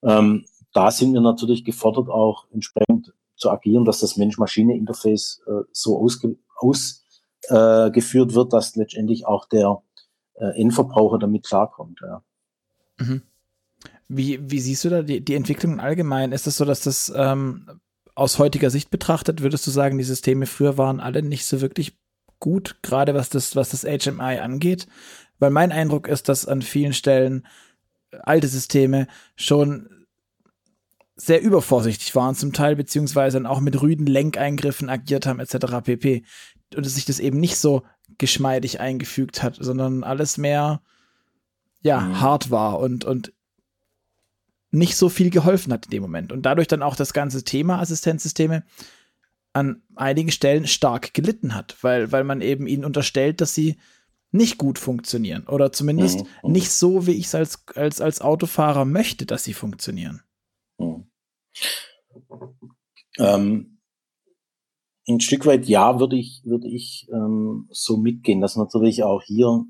[0.03, 5.99] Ähm, da sind wir natürlich gefordert, auch entsprechend zu agieren, dass das Mensch-Maschine-Interface äh, so
[5.99, 7.05] ausgeführt aus,
[7.49, 9.83] äh, wird, dass letztendlich auch der
[10.35, 12.01] äh, Endverbraucher damit klarkommt.
[12.03, 12.23] Ja.
[12.99, 13.23] Mhm.
[14.09, 16.33] Wie, wie siehst du da die, die Entwicklung allgemein?
[16.33, 17.81] Ist es das so, dass das ähm,
[18.15, 21.97] aus heutiger Sicht betrachtet, würdest du sagen, die Systeme früher waren alle nicht so wirklich
[22.41, 24.89] gut, gerade was das, was das HMI angeht?
[25.39, 27.47] Weil mein Eindruck ist, dass an vielen Stellen
[28.11, 29.89] alte Systeme schon
[31.15, 35.83] sehr übervorsichtig waren zum Teil, beziehungsweise dann auch mit rüden Lenkeingriffen agiert haben, etc.
[35.85, 36.25] pp.
[36.75, 37.83] Und dass sich das eben nicht so
[38.19, 40.81] geschmeidig eingefügt hat, sondern alles mehr,
[41.81, 42.21] ja, mhm.
[42.21, 43.33] hart war und, und
[44.71, 46.33] nicht so viel geholfen hat in dem Moment.
[46.33, 48.65] Und dadurch dann auch das ganze Thema Assistenzsysteme
[49.53, 53.79] an einigen Stellen stark gelitten hat, weil, weil man eben ihnen unterstellt, dass sie
[54.31, 56.27] nicht gut funktionieren oder zumindest mhm.
[56.43, 56.53] mhm.
[56.53, 60.23] nicht so, wie ich es als, als, als Autofahrer möchte, dass sie funktionieren.
[60.79, 61.07] Mhm.
[63.19, 63.79] Ähm,
[65.09, 69.65] ein Stück weit ja, würde ich, würde ich ähm, so mitgehen, dass natürlich auch hier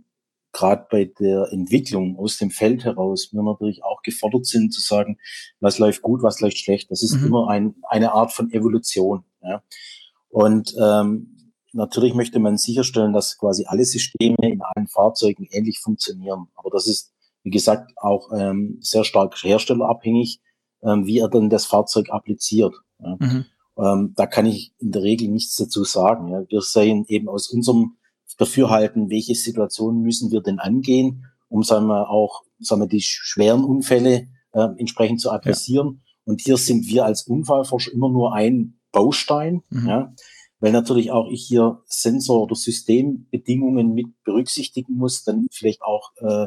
[0.52, 5.18] gerade bei der Entwicklung aus dem Feld heraus wir natürlich auch gefordert sind zu sagen,
[5.60, 6.90] was läuft gut, was läuft schlecht.
[6.90, 7.26] Das ist mhm.
[7.26, 9.24] immer ein, eine Art von Evolution.
[9.42, 9.62] Ja.
[10.30, 16.48] Und ähm, natürlich möchte man sicherstellen, dass quasi alle Systeme in allen Fahrzeugen ähnlich funktionieren.
[16.54, 20.40] Aber das ist, wie gesagt, auch ähm, sehr stark herstellerabhängig,
[20.82, 22.74] ähm, wie er dann das Fahrzeug appliziert.
[23.00, 23.16] Ja.
[23.18, 23.44] Mhm.
[23.78, 26.28] Ähm, da kann ich in der Regel nichts dazu sagen.
[26.28, 26.42] Ja.
[26.48, 27.97] Wir sehen eben aus unserem
[28.38, 33.64] Dafürhalten, welche Situationen müssen wir denn angehen, um sagen wir auch sagen wir, die schweren
[33.64, 36.00] Unfälle äh, entsprechend zu adressieren.
[36.00, 36.02] Ja.
[36.24, 39.88] Und hier sind wir als Unfallforscher immer nur ein Baustein, mhm.
[39.88, 40.14] ja,
[40.60, 46.46] weil natürlich auch ich hier Sensor- oder Systembedingungen mit berücksichtigen muss, dann vielleicht auch äh,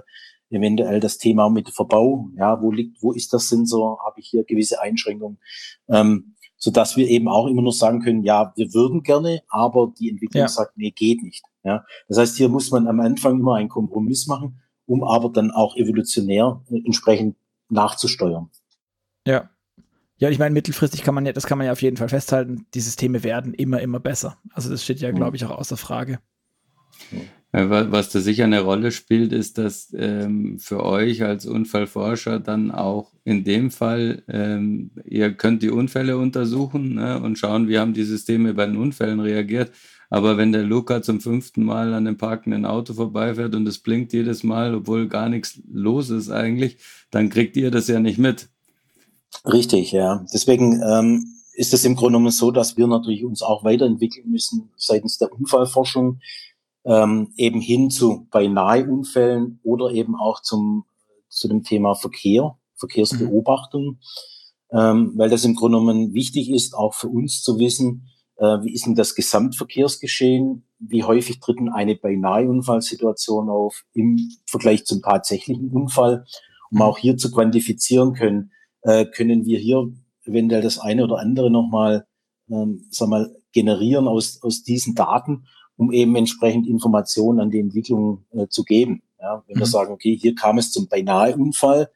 [0.50, 4.44] eventuell das Thema mit Verbau, ja, wo liegt, wo ist das Sensor, habe ich hier
[4.44, 5.40] gewisse Einschränkungen.
[5.88, 9.92] Ähm, so dass wir eben auch immer nur sagen können, ja, wir würden gerne, aber
[10.00, 10.48] die Entwicklung ja.
[10.48, 11.44] sagt, nee, geht nicht.
[11.64, 15.50] Ja, das heißt, hier muss man am Anfang immer einen Kompromiss machen, um aber dann
[15.50, 17.36] auch evolutionär äh, entsprechend
[17.70, 18.50] nachzusteuern.
[19.26, 19.50] Ja.
[20.18, 22.68] Ja, ich meine, mittelfristig kann man ja, das kann man ja auf jeden Fall festhalten,
[22.76, 24.38] die Systeme werden immer, immer besser.
[24.52, 26.20] Also das steht ja, glaube ich, auch außer Frage.
[27.54, 33.12] Was da sicher eine Rolle spielt, ist, dass ähm, für euch als Unfallforscher dann auch
[33.26, 38.06] in dem Fall, ähm, ihr könnt die Unfälle untersuchen ne, und schauen, wie haben die
[38.06, 39.72] Systeme bei den Unfällen reagiert.
[40.10, 44.14] Aber wenn der Luca zum fünften Mal an dem parkenden Auto vorbeifährt und es blinkt
[44.14, 46.78] jedes Mal, obwohl gar nichts los ist eigentlich,
[47.12, 48.48] dann kriegt ihr das ja nicht mit.
[49.46, 50.26] Richtig, ja.
[50.34, 54.70] Deswegen ähm, ist es im Grunde genommen so, dass wir natürlich uns auch weiterentwickeln müssen
[54.78, 56.20] seitens der Unfallforschung
[56.86, 60.86] ähm, eben hin zu beinahe Unfällen oder eben auch zum,
[61.30, 64.00] zu dem Thema Verkehr, Verkehrsbeobachtung,
[64.72, 64.78] mhm.
[64.78, 68.08] ähm, weil das im Grunde genommen wichtig ist, auch für uns zu wissen,
[68.38, 74.18] äh, wie ist denn das Gesamtverkehrsgeschehen, wie häufig tritt denn eine beinahe Unfallsituation auf im
[74.48, 76.26] Vergleich zum tatsächlichen Unfall,
[76.72, 76.82] um mhm.
[76.82, 78.52] auch hier zu quantifizieren können,
[78.82, 79.92] äh, können wir hier
[80.24, 82.08] eventuell das eine oder andere nochmal,
[82.50, 85.46] ähm, sag mal, generieren aus, aus diesen Daten
[85.78, 89.02] um eben entsprechend Informationen an die Entwicklung äh, zu geben.
[89.20, 89.60] Ja, wenn mhm.
[89.60, 91.90] wir sagen, okay, hier kam es zum beinahe Unfall,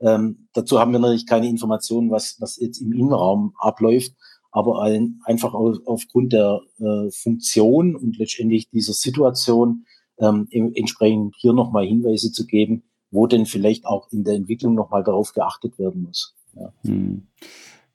[0.00, 4.12] ähm, dazu haben wir natürlich keine Informationen, was, was jetzt im Innenraum abläuft,
[4.50, 9.86] aber ein, einfach auf, aufgrund der äh, Funktion und letztendlich dieser Situation
[10.18, 15.04] ähm, entsprechend hier nochmal Hinweise zu geben, wo denn vielleicht auch in der Entwicklung nochmal
[15.04, 16.34] darauf geachtet werden muss.
[16.54, 16.72] Ja.
[16.82, 17.26] Hm.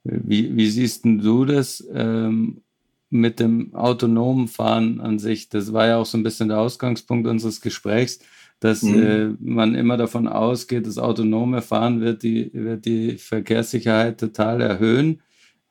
[0.03, 1.87] Wie, wie siehst du das?
[1.93, 2.63] Ähm,
[3.11, 5.49] mit dem autonomen Fahren an sich.
[5.49, 8.19] Das war ja auch so ein bisschen der Ausgangspunkt unseres Gesprächs,
[8.61, 9.03] dass mhm.
[9.03, 15.21] äh, man immer davon ausgeht, das autonome Fahren wird die, wird die Verkehrssicherheit total erhöhen.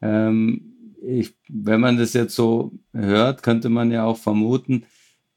[0.03, 4.85] Ähm, ich, wenn man das jetzt so hört, könnte man ja auch vermuten,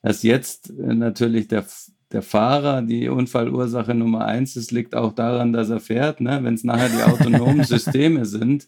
[0.02, 1.66] dass jetzt natürlich der,
[2.12, 6.20] der Fahrer die Unfallursache Nummer eins ist, liegt auch daran, dass er fährt.
[6.20, 6.40] Ne?
[6.44, 8.68] Wenn es nachher die autonomen Systeme sind,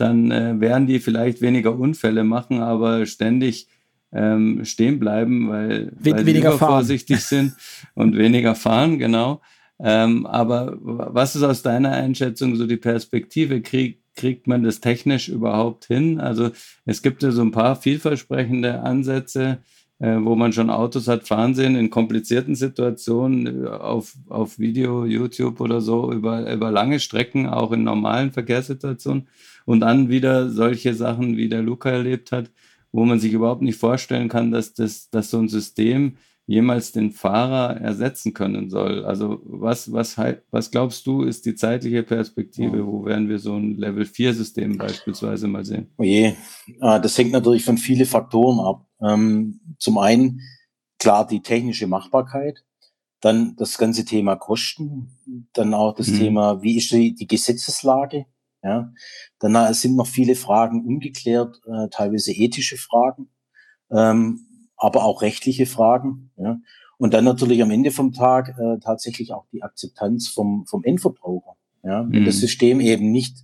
[0.00, 3.68] dann äh, werden die vielleicht weniger Unfälle machen, aber ständig
[4.12, 7.54] ähm, stehen bleiben, weil, We weil weniger sie vorsichtig sind
[7.94, 9.40] und weniger fahren, genau.
[9.82, 13.62] Ähm, aber was ist aus deiner Einschätzung so die Perspektive?
[13.62, 16.20] Krieg, kriegt man das technisch überhaupt hin?
[16.20, 16.50] Also
[16.84, 19.58] es gibt ja so ein paar vielversprechende Ansätze,
[19.98, 25.04] äh, wo man schon Autos hat fahren sehen in komplizierten Situationen äh, auf, auf Video,
[25.04, 29.28] YouTube oder so über, über lange Strecken, auch in normalen Verkehrssituationen.
[29.70, 32.50] Und dann wieder solche Sachen, wie der Luca erlebt hat,
[32.90, 37.12] wo man sich überhaupt nicht vorstellen kann, dass, das, dass so ein System jemals den
[37.12, 39.04] Fahrer ersetzen können soll.
[39.04, 40.18] Also was, was,
[40.50, 42.84] was glaubst du, ist die zeitliche Perspektive?
[42.84, 45.86] Wo werden wir so ein Level-4-System beispielsweise mal sehen?
[45.98, 46.34] Oh je,
[46.80, 48.88] ah, das hängt natürlich von vielen Faktoren ab.
[49.00, 50.40] Ähm, zum einen,
[50.98, 52.64] klar, die technische Machbarkeit,
[53.20, 56.18] dann das ganze Thema Kosten, dann auch das mhm.
[56.18, 58.26] Thema, wie ist die, die Gesetzeslage?
[58.62, 58.92] Ja,
[59.38, 63.30] dann sind noch viele Fragen ungeklärt, äh, teilweise ethische Fragen.
[63.90, 64.46] Ähm,
[64.76, 66.30] aber auch rechtliche Fragen.
[66.36, 66.58] Ja.
[66.98, 71.56] Und dann natürlich am Ende vom Tag äh, tatsächlich auch die Akzeptanz vom, vom Endverbraucher.
[71.82, 72.06] Ja.
[72.08, 72.40] Wenn das mhm.
[72.40, 73.38] System eben nicht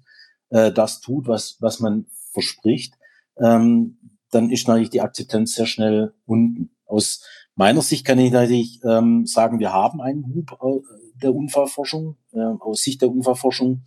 [0.51, 2.95] äh, das tut, was, was man verspricht,
[3.39, 3.99] ähm,
[4.31, 6.71] dann ist natürlich die Akzeptanz sehr schnell unten.
[6.87, 12.17] Aus meiner Sicht kann ich natürlich ähm, sagen, wir haben einen Hub äh, der Unfallforschung,
[12.33, 13.85] äh, aus Sicht der Unfallforschung.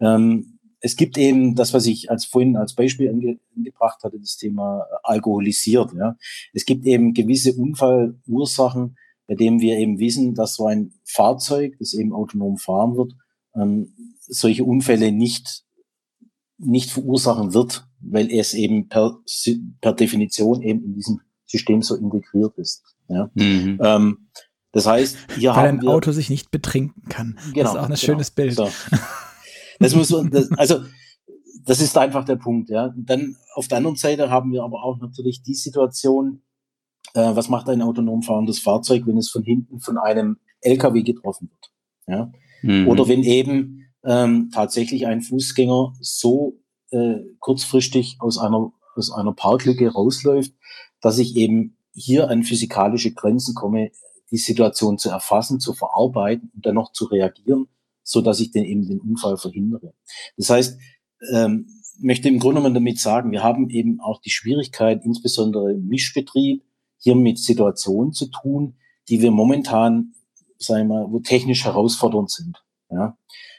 [0.00, 0.55] Ähm,
[0.86, 4.82] es gibt eben das, was ich als vorhin als Beispiel ange, angebracht hatte, das Thema
[4.82, 5.92] äh, alkoholisiert.
[5.98, 6.16] Ja.
[6.52, 11.92] Es gibt eben gewisse Unfallursachen, bei denen wir eben wissen, dass so ein Fahrzeug, das
[11.92, 13.14] eben autonom fahren wird,
[13.56, 15.64] ähm, solche Unfälle nicht
[16.58, 19.18] nicht verursachen wird, weil es eben per,
[19.80, 22.82] per Definition eben in diesem System so integriert ist.
[23.08, 23.28] Ja.
[23.34, 23.78] Mhm.
[23.82, 24.28] Ähm,
[24.70, 27.38] das heißt, hier weil haben ein wir, Auto sich nicht betrinken kann.
[27.52, 28.54] Genau, das ist auch ein genau, schönes Bild.
[28.54, 28.70] So.
[29.78, 30.80] Das muss das, also
[31.66, 32.70] das ist einfach der Punkt.
[32.70, 32.86] Ja.
[32.86, 36.42] Und dann auf der anderen Seite haben wir aber auch natürlich die Situation,
[37.14, 41.50] äh, was macht ein autonom fahrendes Fahrzeug, wenn es von hinten von einem LKW getroffen
[41.50, 41.72] wird.
[42.06, 42.32] Ja.
[42.62, 42.88] Mhm.
[42.88, 46.60] Oder wenn eben ähm, tatsächlich ein Fußgänger so
[46.90, 50.54] äh, kurzfristig aus einer, aus einer Parklücke rausläuft,
[51.00, 53.90] dass ich eben hier an physikalische Grenzen komme,
[54.30, 57.68] die Situation zu erfassen, zu verarbeiten und dann noch zu reagieren
[58.06, 59.92] so dass ich den eben den Unfall verhindere.
[60.36, 60.78] Das heißt,
[61.32, 61.66] ähm,
[61.98, 66.62] möchte im Grunde genommen damit sagen, wir haben eben auch die Schwierigkeit, insbesondere im Mischbetrieb,
[66.98, 68.76] hier mit Situationen zu tun,
[69.08, 70.14] die wir momentan,
[70.56, 72.64] sagen wir mal, wo technisch herausfordernd sind.
[72.90, 73.18] Ja?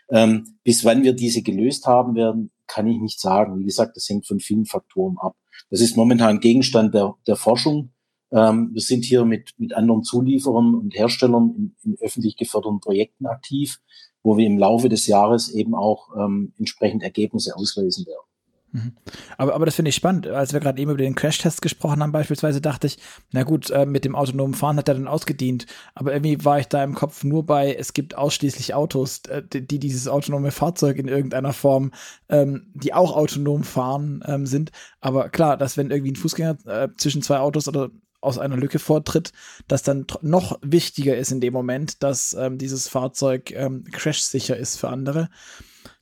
[0.09, 3.59] Ähm, bis wann wir diese gelöst haben werden, kann ich nicht sagen.
[3.59, 5.35] Wie gesagt, das hängt von vielen Faktoren ab.
[5.69, 7.91] Das ist momentan Gegenstand der, der Forschung.
[8.31, 13.25] Ähm, wir sind hier mit, mit anderen Zulieferern und Herstellern in, in öffentlich geförderten Projekten
[13.25, 13.79] aktiv
[14.27, 18.27] wo wir im Laufe des Jahres eben auch ähm, entsprechend Ergebnisse ausweisen werden.
[18.73, 18.91] Mhm.
[19.37, 20.27] Aber, aber das finde ich spannend.
[20.27, 22.97] Als wir gerade eben über den Crashtest gesprochen haben, beispielsweise dachte ich,
[23.31, 25.65] na gut, äh, mit dem autonomen Fahren hat er dann ausgedient.
[25.95, 29.65] Aber irgendwie war ich da im Kopf nur bei, es gibt ausschließlich Autos, äh, die,
[29.65, 31.91] die, dieses autonome Fahrzeug in irgendeiner Form,
[32.27, 34.71] ähm, die auch autonom fahren ähm, sind.
[34.99, 38.79] Aber klar, dass wenn irgendwie ein Fußgänger äh, zwischen zwei Autos oder aus einer Lücke
[38.79, 39.31] vortritt,
[39.67, 44.77] dass dann noch wichtiger ist in dem Moment, dass ähm, dieses Fahrzeug ähm, crashsicher ist
[44.77, 45.29] für andere.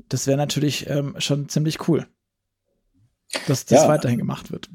[0.10, 2.08] Das wäre natürlich ähm, schon ziemlich cool,
[3.48, 4.70] dass das ja, weiterhin gemacht wird.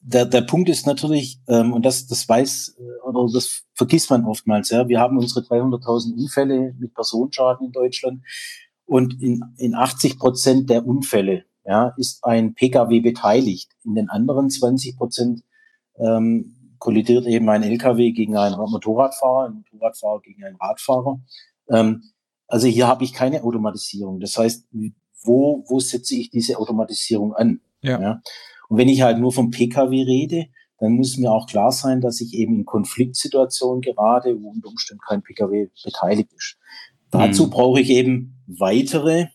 [0.00, 4.24] Der, der Punkt ist natürlich, ähm, und das, das weiß äh, oder das vergisst man
[4.24, 8.22] oftmals, ja, wir haben unsere 300.000 Unfälle mit Personenschaden in Deutschland
[8.84, 13.70] und in, in 80 Prozent der Unfälle ja, ist ein Pkw beteiligt.
[13.84, 15.44] In den anderen 20 Prozent
[15.96, 21.20] ähm, kollidiert eben ein LKW gegen einen Motorradfahrer, ein Motorradfahrer gegen einen Radfahrer.
[21.70, 22.02] Ähm,
[22.48, 24.18] also hier habe ich keine Automatisierung.
[24.18, 24.66] Das heißt,
[25.22, 27.60] wo, wo setze ich diese Automatisierung an?
[27.82, 28.00] Ja.
[28.00, 28.22] ja.
[28.68, 30.46] Und wenn ich halt nur vom Pkw rede,
[30.78, 35.02] dann muss mir auch klar sein, dass ich eben in Konfliktsituationen gerate, wo unter Umständen
[35.06, 36.56] kein Pkw beteiligt ist.
[37.12, 37.50] Dazu mhm.
[37.50, 39.28] brauche ich eben weitere,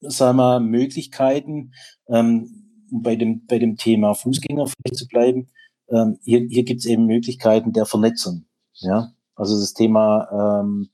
[0.00, 1.72] sagen wir, Möglichkeiten,
[2.06, 5.48] ähm, bei dem, bei dem Thema Fußgänger vielleicht zu bleiben,
[5.90, 8.46] ähm, hier, hier gibt es eben Möglichkeiten der Vernetzung.
[8.74, 9.12] Ja?
[9.34, 10.90] Also das Thema ähm,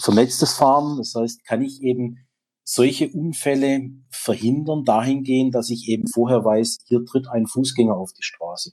[0.00, 2.18] vernetztes Fahren, das heißt, kann ich eben
[2.64, 8.22] solche Unfälle verhindern dahingehend, dass ich eben vorher weiß, hier tritt ein Fußgänger auf die
[8.22, 8.72] Straße.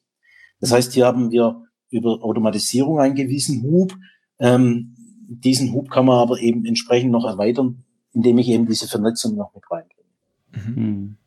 [0.60, 3.96] Das heißt, hier haben wir über Automatisierung einen gewissen Hub.
[4.40, 4.96] Ähm,
[5.28, 9.54] diesen Hub kann man aber eben entsprechend noch erweitern, indem ich eben diese Vernetzung noch
[9.54, 10.10] mit reinbringe.
[10.52, 11.18] Mhm.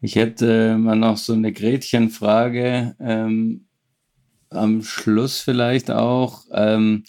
[0.00, 2.94] Ich hätte mal noch so eine Gretchenfrage.
[3.00, 3.66] Ähm,
[4.50, 7.04] am Schluss vielleicht auch, ähm,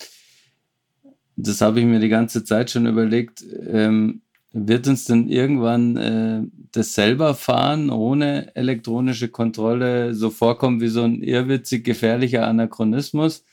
[1.35, 4.21] das habe ich mir die ganze Zeit schon überlegt, ähm,
[4.51, 11.03] wird uns denn irgendwann äh, das selber fahren ohne elektronische Kontrolle so vorkommen wie so
[11.03, 13.45] ein irrwitzig gefährlicher Anachronismus?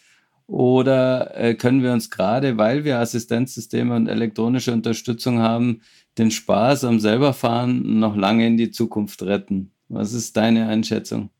[0.46, 5.82] Oder äh, können wir uns gerade, weil wir Assistenzsysteme und elektronische Unterstützung haben,
[6.18, 9.72] den Spaß am selberfahren noch lange in die Zukunft retten?
[9.88, 11.30] Was ist deine Einschätzung?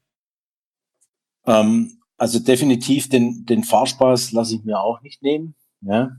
[1.46, 5.54] Ähm, also definitiv den, den Fahrspaß lasse ich mir auch nicht nehmen.
[5.82, 6.16] Ja.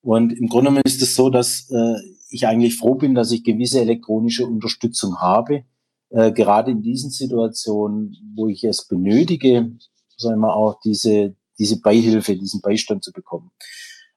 [0.00, 1.96] Und im Grunde genommen ist es so, dass äh,
[2.30, 5.64] ich eigentlich froh bin, dass ich gewisse elektronische Unterstützung habe.
[6.10, 9.72] Äh, gerade in diesen Situationen, wo ich es benötige,
[10.16, 13.50] sagen wir auch diese, diese Beihilfe, diesen Beistand zu bekommen.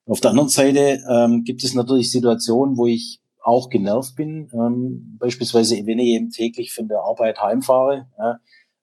[0.06, 4.50] Auf der anderen Seite ähm, gibt es natürlich Situationen, wo ich auch genervt bin.
[4.54, 8.40] Ähm, beispielsweise, wenn ich eben täglich von der Arbeit heimfahre, ja,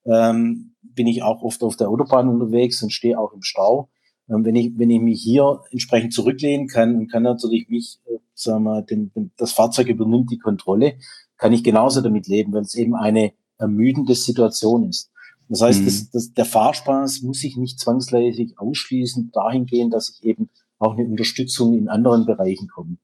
[0.06, 3.88] ähm, bin ich auch oft auf der Autobahn unterwegs und stehe auch im Stau.
[4.28, 8.18] Ähm, wenn, ich, wenn ich mich hier entsprechend zurücklehnen kann und kann natürlich mich, äh,
[8.34, 10.98] sagen wir, den, den, das Fahrzeug übernimmt die Kontrolle,
[11.36, 15.10] kann ich genauso damit leben, weil es eben eine ermüdende Situation ist.
[15.48, 15.84] Das heißt, mhm.
[15.86, 21.04] das, das, der Fahrspaß muss sich nicht zwangsläufig ausschließen dahingehend, dass ich eben auch eine
[21.04, 22.98] Unterstützung in anderen Bereichen komme.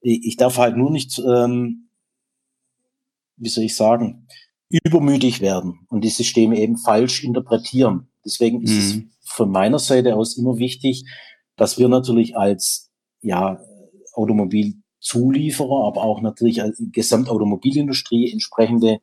[0.00, 1.88] Ich, darf halt nur nicht, ähm,
[3.36, 4.26] wie soll ich sagen,
[4.84, 8.08] übermütig werden und die Systeme eben falsch interpretieren.
[8.24, 9.10] Deswegen ist mhm.
[9.20, 11.04] es von meiner Seite aus immer wichtig,
[11.56, 12.90] dass wir natürlich als
[13.20, 13.60] ja,
[14.14, 18.98] Automobilzulieferer, aber auch natürlich als Gesamtautomobilindustrie entsprechende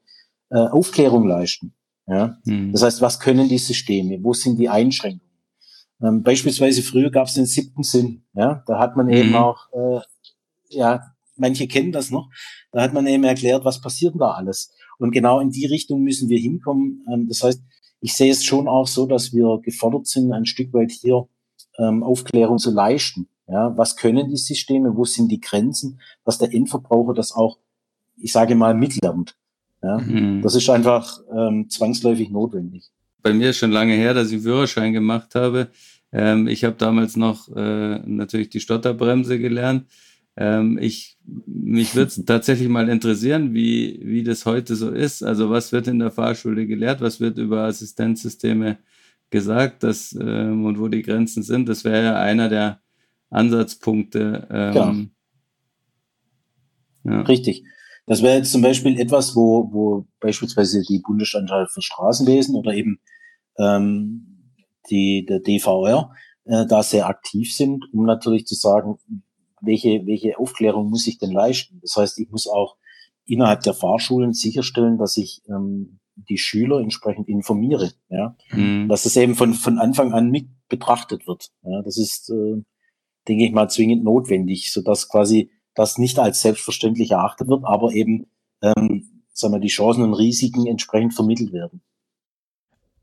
[0.49, 1.73] äh, Aufklärung leisten.
[2.09, 2.37] Ja?
[2.45, 2.71] Mhm.
[2.71, 4.17] Das heißt, was können die Systeme?
[4.21, 5.29] Wo sind die Einschränkungen?
[6.01, 8.23] Ähm, beispielsweise früher gab es den siebten Sinn.
[8.33, 8.63] Ja?
[8.67, 9.13] Da hat man mhm.
[9.13, 9.99] eben auch, äh,
[10.69, 11.03] ja,
[11.35, 12.29] manche kennen das noch,
[12.71, 14.71] da hat man eben erklärt, was passiert da alles.
[14.97, 17.05] Und genau in die Richtung müssen wir hinkommen.
[17.11, 17.61] Ähm, das heißt,
[18.01, 21.27] ich sehe es schon auch so, dass wir gefordert sind, ein Stück weit hier
[21.77, 23.27] ähm, Aufklärung zu leisten.
[23.47, 24.95] Ja, was können die Systeme?
[24.95, 25.99] Wo sind die Grenzen?
[26.23, 27.57] Dass der Endverbraucher das auch,
[28.17, 29.35] ich sage mal, mitlernt.
[29.81, 30.41] Ja, mhm.
[30.41, 32.89] Das ist einfach ähm, zwangsläufig notwendig.
[33.21, 35.67] Bei mir ist schon lange her, dass ich einen Führerschein gemacht habe.
[36.11, 39.85] Ähm, ich habe damals noch äh, natürlich die Stotterbremse gelernt.
[40.35, 45.23] Ähm, ich, mich würde es tatsächlich mal interessieren, wie, wie das heute so ist.
[45.23, 47.01] Also was wird in der Fahrschule gelehrt?
[47.01, 48.77] Was wird über Assistenzsysteme
[49.29, 51.69] gesagt dass, ähm, und wo die Grenzen sind?
[51.69, 52.81] Das wäre ja einer der
[53.29, 54.47] Ansatzpunkte.
[54.49, 55.11] Ähm,
[57.03, 57.11] ja.
[57.11, 57.21] ja.
[57.21, 57.63] Richtig.
[58.09, 62.99] Das wäre jetzt zum Beispiel etwas, wo, wo beispielsweise die Bundesanstalt für Straßenwesen oder eben
[63.59, 64.55] ähm,
[64.89, 66.11] die, der DVR
[66.45, 68.97] äh, da sehr aktiv sind, um natürlich zu sagen,
[69.61, 71.81] welche, welche Aufklärung muss ich denn leisten?
[71.83, 72.77] Das heißt, ich muss auch
[73.25, 78.89] innerhalb der Fahrschulen sicherstellen, dass ich ähm, die Schüler entsprechend informiere, ja, mhm.
[78.89, 81.51] dass das eben von, von Anfang an mit betrachtet wird.
[81.61, 82.63] Ja, das ist, äh,
[83.27, 87.93] denke ich mal, zwingend notwendig, so dass quasi das nicht als selbstverständlich erachtet wird, aber
[87.93, 88.27] eben,
[88.61, 91.81] ähm, sagen wir, die Chancen und Risiken entsprechend vermittelt werden.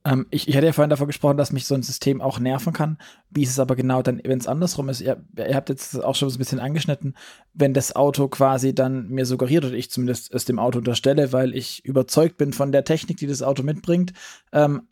[0.05, 2.75] Ähm, ich, ich hatte ja vorhin davon gesprochen, dass mich so ein System auch nerven
[2.75, 2.99] kann.
[3.31, 5.01] Wie ist es aber genau dann, wenn es andersrum ist?
[5.01, 7.15] Ihr, ihr, habt jetzt auch schon so ein bisschen angeschnitten,
[7.55, 11.55] wenn das Auto quasi dann mir suggeriert oder ich zumindest es dem Auto unterstelle, weil
[11.55, 14.13] ich überzeugt bin von der Technik, die das Auto mitbringt,
[14.53, 14.83] ähm,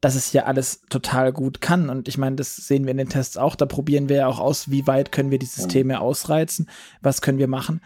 [0.00, 1.90] dass es ja alles total gut kann.
[1.90, 3.54] Und ich meine, das sehen wir in den Tests auch.
[3.54, 6.68] Da probieren wir ja auch aus, wie weit können wir die Systeme ausreizen,
[7.02, 7.82] was können wir machen.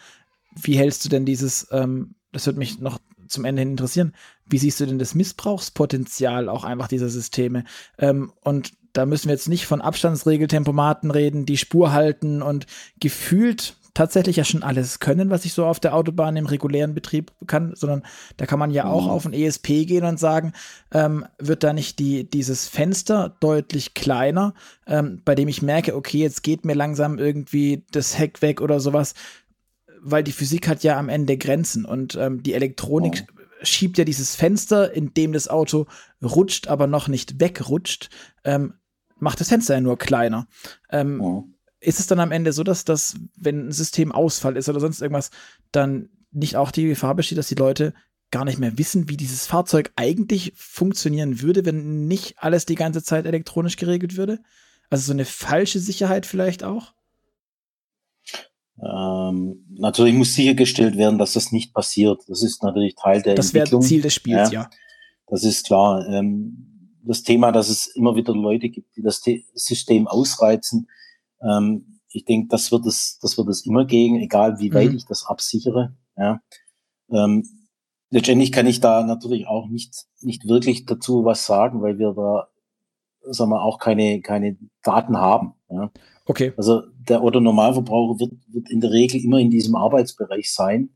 [0.55, 4.13] Wie hältst du denn dieses, ähm, das würde mich noch zum Ende hin interessieren.
[4.47, 7.65] Wie siehst du denn das Missbrauchspotenzial auch einfach dieser Systeme?
[7.99, 12.67] Ähm, und da müssen wir jetzt nicht von Abstandsregeltempomaten reden, die Spur halten und
[13.01, 17.33] gefühlt tatsächlich ja schon alles können, was ich so auf der Autobahn im regulären Betrieb
[17.47, 18.03] kann, sondern
[18.37, 19.11] da kann man ja auch mhm.
[19.11, 20.53] auf ein ESP gehen und sagen,
[20.93, 24.55] ähm, wird da nicht die, dieses Fenster deutlich kleiner,
[24.87, 28.81] ähm, bei dem ich merke, okay, jetzt geht mir langsam irgendwie das Heck weg oder
[28.81, 29.15] sowas
[30.07, 33.43] weil die Physik hat ja am Ende Grenzen und ähm, die Elektronik oh.
[33.63, 35.87] schiebt ja dieses Fenster, in dem das Auto
[36.23, 38.11] rutscht, aber noch nicht wegrutscht,
[38.45, 38.75] ähm,
[39.19, 40.47] macht das Fenster ja nur kleiner.
[40.91, 41.45] Ähm, oh.
[41.85, 45.03] Ist es dann am Ende so, dass das, wenn ein System Ausfall ist oder sonst
[45.03, 45.31] irgendwas,
[45.73, 47.95] dann nicht auch die Gefahr besteht, dass die Leute
[48.31, 53.03] gar nicht mehr wissen, wie dieses Fahrzeug eigentlich funktionieren würde, wenn nicht alles die ganze
[53.03, 54.41] Zeit elektronisch geregelt würde?
[54.91, 56.95] Also so eine falsche Sicherheit vielleicht auch?
[58.83, 62.23] Ähm, natürlich muss sichergestellt werden, dass das nicht passiert.
[62.27, 63.83] Das ist natürlich Teil der das Entwicklung.
[63.83, 64.63] Das wäre Ziel des Spiels, ja.
[64.63, 64.71] ja.
[65.29, 66.07] Das ist klar.
[66.09, 69.23] Ähm, das Thema, dass es immer wieder Leute gibt, die das
[69.55, 70.89] System ausreizen.
[71.45, 74.97] Ähm, ich denke, das wird es, das wird es immer gegen, egal wie weit mhm.
[74.97, 75.97] ich das absichere.
[76.17, 76.41] Ja.
[77.11, 77.45] Ähm,
[78.11, 82.49] letztendlich kann ich da natürlich auch nicht, nicht wirklich dazu was sagen, weil wir da
[83.33, 85.55] sagen wir, auch keine, keine Daten haben.
[85.71, 85.91] Ja.
[86.27, 86.53] Okay.
[86.57, 90.91] Also der Otto Normalverbraucher wird, wird in der Regel immer in diesem Arbeitsbereich sein.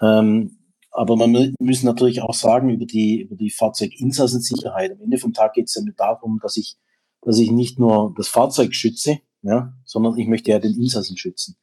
[0.00, 0.58] Ähm,
[0.90, 4.92] aber man muss natürlich auch sagen, über die, über die Fahrzeuginsassensicherheit.
[4.92, 6.76] Am Ende vom Tag geht es ja darum, dass ich,
[7.22, 11.56] dass ich nicht nur das Fahrzeug schütze, ja, sondern ich möchte ja den Insassen schützen.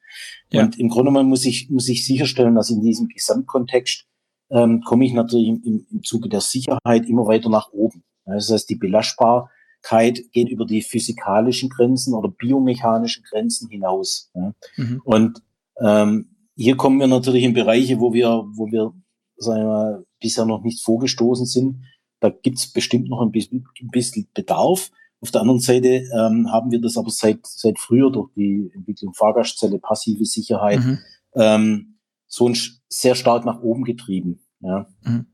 [0.51, 0.63] Ja.
[0.63, 4.05] Und im Grunde genommen muss ich, muss ich sicherstellen, dass in diesem Gesamtkontext
[4.51, 8.03] ähm, komme ich natürlich im, im Zuge der Sicherheit immer weiter nach oben.
[8.25, 14.31] Das heißt, die Belastbarkeit geht über die physikalischen Grenzen oder biomechanischen Grenzen hinaus.
[14.35, 14.53] Ja.
[14.77, 15.01] Mhm.
[15.03, 15.41] Und
[15.81, 18.93] ähm, hier kommen wir natürlich in Bereiche, wo wir, wo wir
[19.37, 21.85] sagen wir mal, bisher noch nicht vorgestoßen sind.
[22.19, 24.91] Da gibt's bestimmt noch ein bisschen, ein bisschen Bedarf.
[25.21, 29.13] Auf der anderen Seite ähm, haben wir das aber seit, seit früher durch die Entwicklung
[29.13, 30.99] Fahrgastzelle, passive Sicherheit, mhm.
[31.35, 32.57] ähm, so ein,
[32.87, 34.39] sehr stark nach oben getrieben.
[34.61, 34.87] Ja.
[35.03, 35.27] Mhm.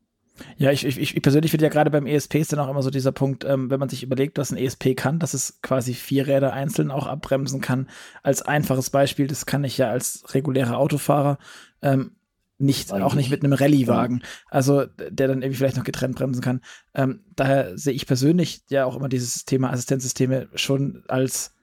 [0.58, 2.90] Ja, ich, ich, ich persönlich finde ja gerade beim ESP ist dann auch immer so
[2.90, 6.28] dieser Punkt, ähm, wenn man sich überlegt, was ein ESP kann, dass es quasi vier
[6.28, 7.88] Räder einzeln auch abbremsen kann.
[8.22, 11.38] Als einfaches Beispiel, das kann ich ja als regulärer Autofahrer
[11.82, 12.18] ähm,
[12.58, 16.62] nicht, auch nicht mit einem Rallye-Wagen, also der dann irgendwie vielleicht noch getrennt bremsen kann.
[16.94, 21.54] Ähm, daher sehe ich persönlich ja auch immer dieses Thema Assistenzsysteme schon als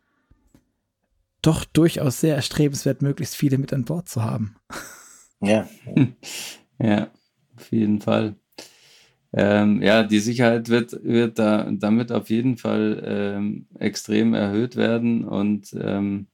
[1.41, 4.57] doch durchaus sehr erstrebenswert, möglichst viele mit an Bord zu haben.
[5.41, 5.69] Ja.
[6.79, 7.13] Ja,
[7.57, 8.35] auf jeden Fall.
[9.33, 15.25] Ähm, ja, die Sicherheit wird, wird da, damit auf jeden Fall ähm, extrem erhöht werden
[15.25, 16.27] und ähm,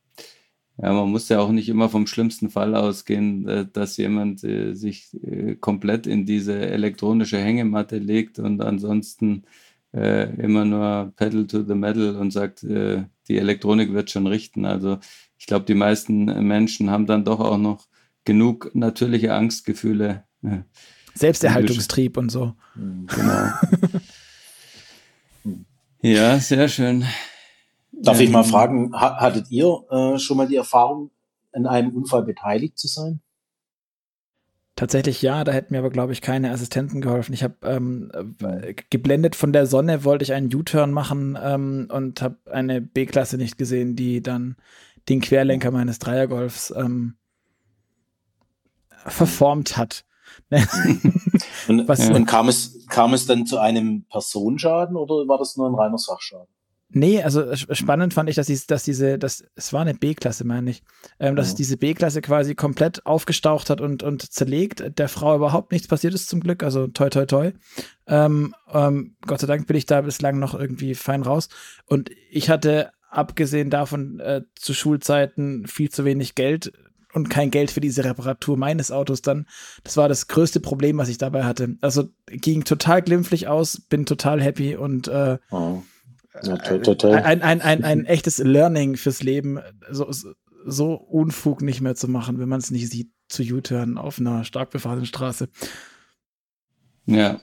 [0.81, 4.75] ja, man muss ja auch nicht immer vom schlimmsten Fall ausgehen, äh, dass jemand äh,
[4.75, 9.45] sich äh, komplett in diese elektronische Hängematte legt und ansonsten
[9.91, 13.07] immer nur Pedal to the Metal und sagt, die
[13.39, 14.67] Elektronik wird schon richten.
[14.67, 14.99] Also
[15.39, 17.89] ich glaube, die meisten Menschen haben dann doch auch noch
[18.23, 20.25] genug natürliche Angstgefühle.
[21.15, 22.55] Selbsterhaltungstrieb und so.
[22.77, 23.49] Genau.
[26.03, 27.07] ja, sehr schön.
[28.03, 31.11] Darf ich mal ähm, fragen, hattet ihr äh, schon mal die Erfahrung,
[31.53, 33.21] in einem Unfall beteiligt zu sein?
[34.77, 37.33] Tatsächlich ja, da hätten mir aber, glaube ich, keine Assistenten geholfen.
[37.33, 38.13] Ich habe ähm,
[38.91, 43.59] geblendet von der Sonne, wollte ich einen U-Turn machen ähm, und habe eine B-Klasse nicht
[43.59, 44.55] gesehen, die dann
[45.09, 47.17] den Querlenker meines Dreiergolfs ähm,
[49.05, 50.05] verformt hat.
[51.69, 55.75] und, und kam, es, kam es dann zu einem Personenschaden oder war das nur ein
[55.75, 56.47] reiner Sachschaden?
[56.91, 60.71] Nee, also spannend fand ich, dass, die, dass diese, dass, es war eine B-Klasse, meine
[60.71, 60.83] ich,
[61.21, 61.57] ähm, dass ja.
[61.57, 64.99] diese B-Klasse quasi komplett aufgestaucht hat und, und zerlegt.
[64.99, 67.53] Der Frau überhaupt nichts passiert ist zum Glück, also toi toi toi.
[68.07, 71.51] Ähm, ähm, Gott sei Dank bin ich da bislang noch irgendwie fein raus.
[71.85, 76.73] Und ich hatte, abgesehen davon, äh, zu Schulzeiten viel zu wenig Geld
[77.13, 79.47] und kein Geld für diese Reparatur meines Autos dann.
[79.85, 81.77] Das war das größte Problem, was ich dabei hatte.
[81.83, 85.83] Also ging total glimpflich aus, bin total happy und äh, oh
[87.25, 89.59] Ein, ein, ein, ein echtes Learning fürs Leben,
[89.91, 90.11] so,
[90.65, 94.45] so Unfug nicht mehr zu machen, wenn man es nicht sieht, zu U-Turn auf einer
[94.45, 95.49] stark befahrenen Straße.
[97.07, 97.41] Ja.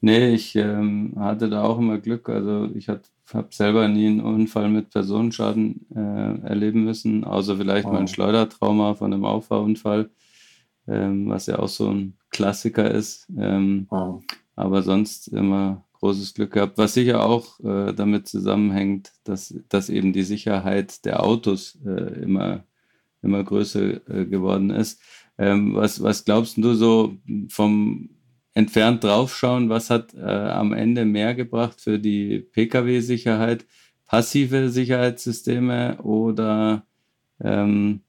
[0.00, 2.28] Nee, ich ähm, hatte da auch immer Glück.
[2.28, 3.02] Also ich habe
[3.50, 7.92] selber nie einen Unfall mit Personenschaden äh, erleben müssen, außer vielleicht oh.
[7.92, 10.10] mal ein Schleudertrauma von einem Auffahrunfall,
[10.88, 13.28] ähm, was ja auch so ein Klassiker ist.
[13.36, 14.20] Ähm, oh.
[14.56, 20.12] Aber sonst immer großes Glück gehabt, was sicher auch äh, damit zusammenhängt, dass, dass eben
[20.12, 22.64] die Sicherheit der Autos äh, immer,
[23.22, 25.00] immer größer äh, geworden ist.
[25.38, 27.16] Ähm, was, was glaubst du so
[27.48, 28.10] vom
[28.54, 33.64] entfernt draufschauen, was hat äh, am Ende mehr gebracht für die Pkw-Sicherheit?
[34.06, 36.84] Passive Sicherheitssysteme oder
[37.40, 38.00] ähm,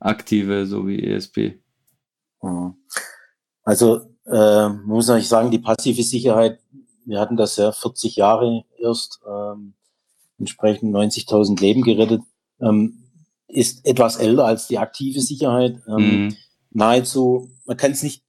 [0.00, 1.60] aktive, so wie ESP?
[2.42, 2.74] Mhm.
[3.62, 6.60] Also äh, muss ich sagen, die passive Sicherheit
[7.06, 9.74] wir hatten das ja 40 Jahre erst, ähm,
[10.38, 12.20] entsprechend 90.000 Leben gerettet,
[12.60, 13.04] ähm,
[13.48, 15.80] ist etwas älter als die aktive Sicherheit.
[15.88, 16.36] Ähm, mhm.
[16.70, 18.26] Nahezu, man kann es nicht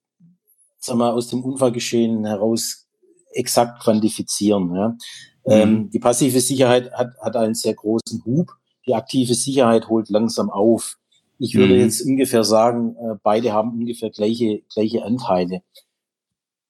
[0.79, 2.87] sag mal, aus dem Unfallgeschehen heraus
[3.31, 4.73] exakt quantifizieren.
[4.73, 4.97] Ja.
[5.45, 5.75] Ähm, mhm.
[5.75, 8.51] Ähm, die passive Sicherheit hat, hat einen sehr großen Hub,
[8.87, 10.97] die aktive Sicherheit holt langsam auf.
[11.39, 11.81] Ich würde mhm.
[11.81, 15.61] jetzt ungefähr sagen, äh, beide haben ungefähr gleiche, gleiche Anteile.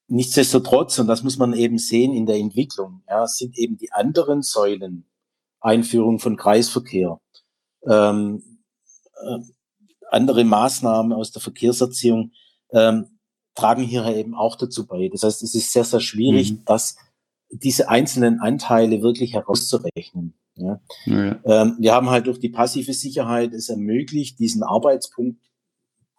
[0.09, 4.41] Nichtsdestotrotz, und das muss man eben sehen in der Entwicklung, ja, sind eben die anderen
[4.41, 5.05] Säulen,
[5.59, 7.19] Einführung von Kreisverkehr,
[7.85, 8.41] ähm,
[9.21, 9.39] äh,
[10.09, 12.31] andere Maßnahmen aus der Verkehrserziehung,
[12.71, 13.19] ähm,
[13.55, 15.09] tragen hier eben auch dazu bei.
[15.09, 16.65] Das heißt, es ist sehr, sehr schwierig, mhm.
[16.65, 16.95] dass
[17.49, 20.33] diese einzelnen Anteile wirklich herauszurechnen.
[20.55, 20.79] Ja.
[21.05, 21.39] ja.
[21.43, 25.39] Ähm, wir haben halt durch die passive Sicherheit es ermöglicht, diesen Arbeitspunkt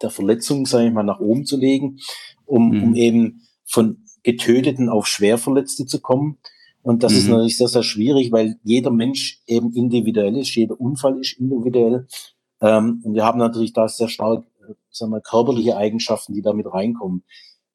[0.01, 1.99] der Verletzung, sage ich mal, nach oben zu legen,
[2.45, 2.83] um, mhm.
[2.83, 6.37] um eben von Getöteten auf Schwerverletzte zu kommen.
[6.81, 7.17] Und das mhm.
[7.17, 12.07] ist natürlich sehr, sehr schwierig, weil jeder Mensch eben individuell ist, jeder Unfall ist individuell.
[12.61, 16.71] Ähm, und wir haben natürlich da sehr stark äh, sagen wir, körperliche Eigenschaften, die damit
[16.71, 17.23] reinkommen.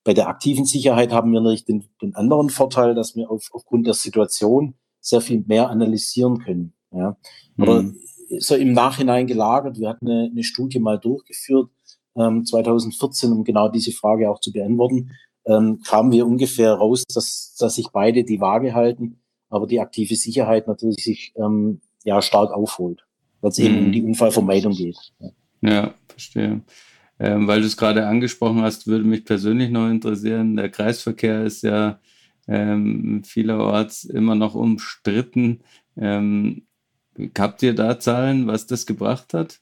[0.05, 3.87] Bei der aktiven Sicherheit haben wir natürlich den, den anderen Vorteil, dass wir auf, aufgrund
[3.87, 6.75] der Situation sehr viel mehr analysieren können.
[6.91, 7.17] Ja.
[7.59, 7.99] Aber mhm.
[8.39, 11.71] so im Nachhinein gelagert, wir hatten eine, eine Studie mal durchgeführt,
[12.17, 15.11] ähm, 2014, um genau diese Frage auch zu beantworten
[15.47, 20.17] ähm, kamen wir ungefähr raus, dass, dass sich beide die Waage halten, aber die aktive
[20.17, 23.05] Sicherheit natürlich sich ähm, ja stark aufholt,
[23.41, 23.65] weil es mhm.
[23.65, 24.97] eben um die Unfallvermeidung geht.
[25.19, 25.31] Ja,
[25.63, 26.63] ja verstehe.
[27.21, 30.57] Ähm, weil du es gerade angesprochen hast, würde mich persönlich noch interessieren.
[30.57, 32.01] Der Kreisverkehr ist ja
[32.49, 35.61] ähm, vielerorts immer noch umstritten.
[35.97, 36.67] Ähm,
[37.39, 39.61] habt ihr da Zahlen, was das gebracht hat?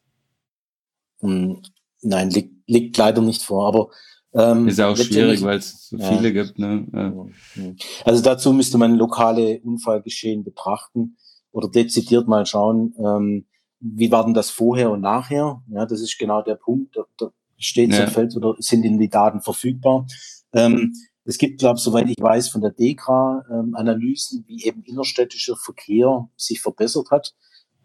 [1.21, 1.63] Hm,
[2.01, 3.69] nein, liegt, liegt leider nicht vor.
[3.69, 3.91] Aber
[4.35, 6.43] ähm, ist ja auch schwierig, weil es so viele ja.
[6.43, 6.59] gibt.
[6.59, 6.87] Ne?
[6.93, 7.73] Ja.
[8.05, 11.17] Also dazu müsste man lokale Unfallgeschehen betrachten
[11.51, 13.47] oder dezidiert mal schauen, ähm,
[13.81, 15.63] wie war denn das vorher und nachher?
[15.69, 16.97] Ja, das ist genau der Punkt.
[16.97, 18.07] Da, da steht ja.
[18.07, 20.07] Feld oder sind in die Daten verfügbar.
[20.53, 20.95] Ähm,
[21.25, 25.57] es gibt, glaube ich, soweit ich weiß, von der DEKRA ähm, Analysen, wie eben innerstädtischer
[25.57, 27.35] Verkehr sich verbessert hat.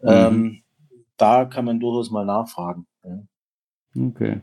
[0.02, 0.08] Mhm.
[0.08, 0.62] Ähm,
[1.16, 2.86] da kann man durchaus mal nachfragen.
[3.04, 3.22] Ja.
[4.06, 4.42] Okay.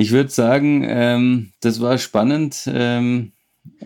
[0.00, 3.32] Ich würde sagen, ähm, das war spannend, ähm,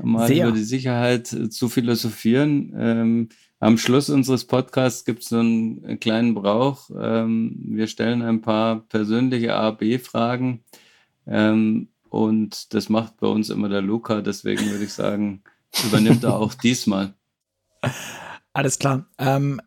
[0.00, 0.46] mal Sehr.
[0.46, 2.72] über die Sicherheit zu philosophieren.
[2.78, 3.28] Ähm,
[3.58, 6.88] am Schluss unseres Podcasts gibt es so einen kleinen Brauch.
[6.96, 10.62] Ähm, wir stellen ein paar persönliche A-B-Fragen
[11.26, 14.20] ähm, und das macht bei uns immer der Luca.
[14.20, 15.42] Deswegen würde ich sagen,
[15.84, 17.14] übernimmt er auch diesmal.
[18.52, 19.06] Alles klar.
[19.18, 19.60] Ähm,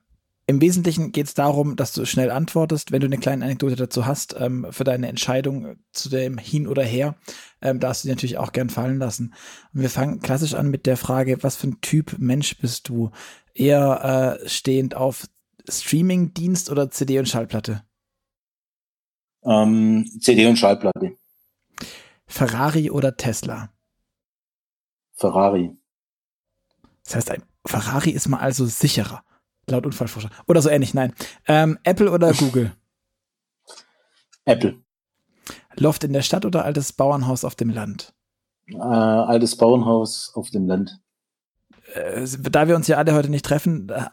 [0.49, 4.06] im Wesentlichen geht es darum, dass du schnell antwortest, wenn du eine kleine Anekdote dazu
[4.06, 7.18] hast, ähm, für deine Entscheidung zu dem Hin oder Her,
[7.61, 9.34] ähm, darfst du dir natürlich auch gern fallen lassen.
[9.74, 13.11] Und wir fangen klassisch an mit der Frage, was für ein Typ Mensch bist du?
[13.53, 15.28] Eher äh, stehend auf
[15.68, 17.84] Streaming-Dienst oder CD und Schallplatte?
[19.44, 21.18] Ähm, CD und Schallplatte.
[22.26, 23.74] Ferrari oder Tesla?
[25.14, 25.76] Ferrari.
[27.03, 29.26] Das heißt, ein Ferrari ist mal also sicherer.
[29.69, 30.30] Laut Unfallforscher.
[30.48, 31.14] Oder so ähnlich, nein.
[31.48, 32.72] Ähm, Apple oder Google?
[34.45, 34.81] Apple.
[35.76, 38.14] Loft in der Stadt oder altes Bauernhaus auf dem Land?
[38.68, 40.99] Äh, altes Bauernhaus auf dem Land.
[41.94, 44.06] Äh, da wir uns ja alle heute nicht treffen, äh,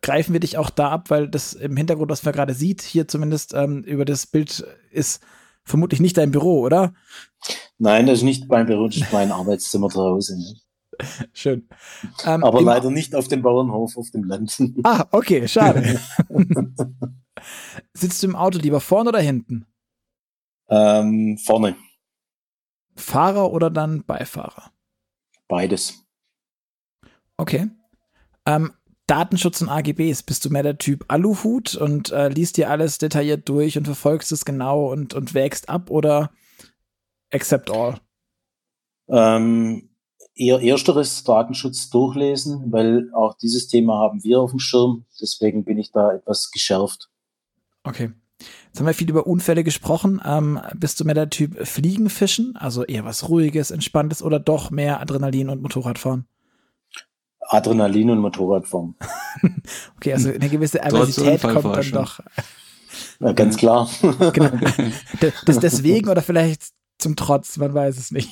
[0.00, 3.08] greifen wir dich auch da ab, weil das im Hintergrund, was man gerade sieht, hier
[3.08, 5.22] zumindest ähm, über das Bild ist
[5.64, 6.94] vermutlich nicht dein Büro, oder?
[7.78, 10.38] Nein, das ist nicht mein Büro, das ist mein Arbeitszimmer zu Hause.
[10.38, 10.54] Ne?
[11.32, 11.68] Schön.
[12.24, 14.56] Ähm, Aber leider nicht auf dem Bauernhof auf dem Land.
[14.84, 16.00] Ah, okay, schade.
[17.94, 19.66] Sitzt du im Auto lieber vorne oder hinten?
[20.68, 21.76] Ähm, vorne.
[22.96, 24.72] Fahrer oder dann Beifahrer?
[25.48, 26.04] Beides.
[27.36, 27.70] Okay.
[28.46, 28.72] Ähm,
[29.06, 33.48] Datenschutz und AGBs, bist du mehr der Typ Aluhut und äh, liest dir alles detailliert
[33.48, 36.30] durch und verfolgst es genau und, und wägst ab oder
[37.32, 38.00] accept all?
[39.08, 39.89] Ähm,
[40.34, 45.04] eher ersteres Datenschutz durchlesen, weil auch dieses Thema haben wir auf dem Schirm.
[45.20, 47.10] Deswegen bin ich da etwas geschärft.
[47.84, 48.12] Okay.
[48.66, 50.20] Jetzt haben wir viel über Unfälle gesprochen.
[50.24, 55.00] Ähm, bist du mehr der Typ Fliegenfischen, also eher was Ruhiges, Entspanntes oder doch mehr
[55.00, 56.26] Adrenalin und Motorradfahren?
[57.40, 58.94] Adrenalin und Motorradfahren.
[59.96, 62.20] okay, also eine gewisse Aversität kommt dann doch.
[63.18, 63.90] Na, ganz klar.
[64.32, 64.50] genau.
[65.44, 66.62] Das deswegen oder vielleicht
[66.98, 68.30] zum Trotz, man weiß es nicht.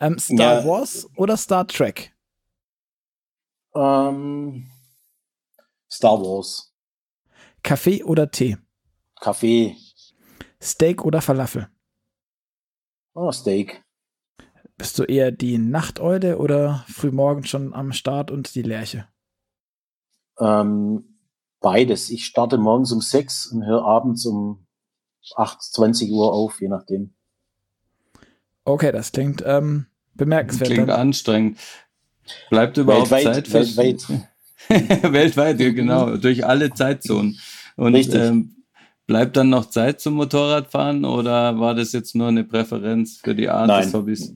[0.00, 0.64] Ähm, Star ja.
[0.64, 2.14] Wars oder Star Trek?
[3.74, 4.66] Ähm,
[5.90, 6.74] Star Wars.
[7.62, 8.56] Kaffee oder Tee?
[9.20, 9.76] Kaffee.
[10.60, 11.68] Steak oder Falafel?
[13.14, 13.84] Oh, Steak.
[14.76, 19.08] Bist du eher die Nachteule oder frühmorgen schon am Start und die Lerche?
[20.38, 21.18] Ähm,
[21.60, 22.10] beides.
[22.10, 24.66] Ich starte morgens um sechs und höre abends um
[25.34, 27.14] 8, 20 Uhr auf, je nachdem.
[28.68, 30.70] Okay, das klingt ähm, bemerkenswert.
[30.70, 31.00] Klingt dann.
[31.00, 31.58] anstrengend.
[32.50, 35.12] Bleibt überhaupt weltweit, Zeit für weltweit.
[35.12, 37.38] weltweit, genau, durch alle Zeitzonen.
[37.76, 38.56] Und ähm,
[39.06, 43.48] bleibt dann noch Zeit zum Motorradfahren oder war das jetzt nur eine Präferenz für die
[43.48, 43.84] Art Nein.
[43.84, 44.34] des Hobbys?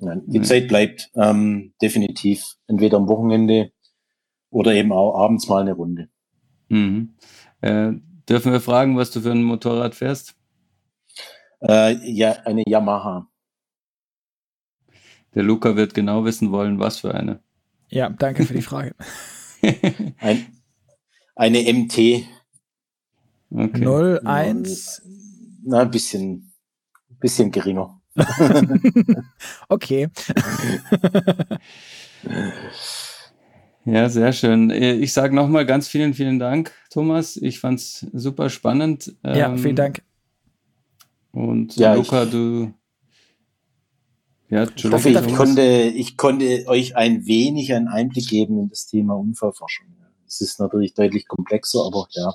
[0.00, 0.44] Nein, die Nein.
[0.44, 3.70] Zeit bleibt ähm, definitiv entweder am Wochenende
[4.48, 6.08] oder eben auch abends mal eine Runde.
[6.70, 7.16] Mhm.
[7.60, 7.92] Äh,
[8.28, 10.36] dürfen wir fragen, was du für ein Motorrad fährst?
[11.60, 13.28] Äh, ja, eine Yamaha.
[15.34, 17.40] Der Luca wird genau wissen wollen, was für eine.
[17.88, 18.94] Ja, danke für die Frage.
[20.18, 20.46] Ein,
[21.34, 22.26] eine MT.
[23.50, 24.18] Okay.
[24.24, 25.02] 01?
[25.64, 26.52] Na, ein bisschen,
[27.20, 28.00] bisschen geringer.
[29.68, 30.08] okay.
[33.88, 34.70] Ja, sehr schön.
[34.70, 37.36] Ich sage nochmal ganz vielen, vielen Dank, Thomas.
[37.36, 39.14] Ich fand es super spannend.
[39.22, 40.02] Ja, vielen ähm, Dank.
[41.36, 42.72] Und ja, Luca, ich, du.
[44.48, 48.86] Ja, ich hoffe, ich konnte, ich konnte euch ein wenig einen Einblick geben in das
[48.86, 49.86] Thema Unfallforschung.
[50.26, 52.32] Es ist natürlich deutlich komplexer, aber ja.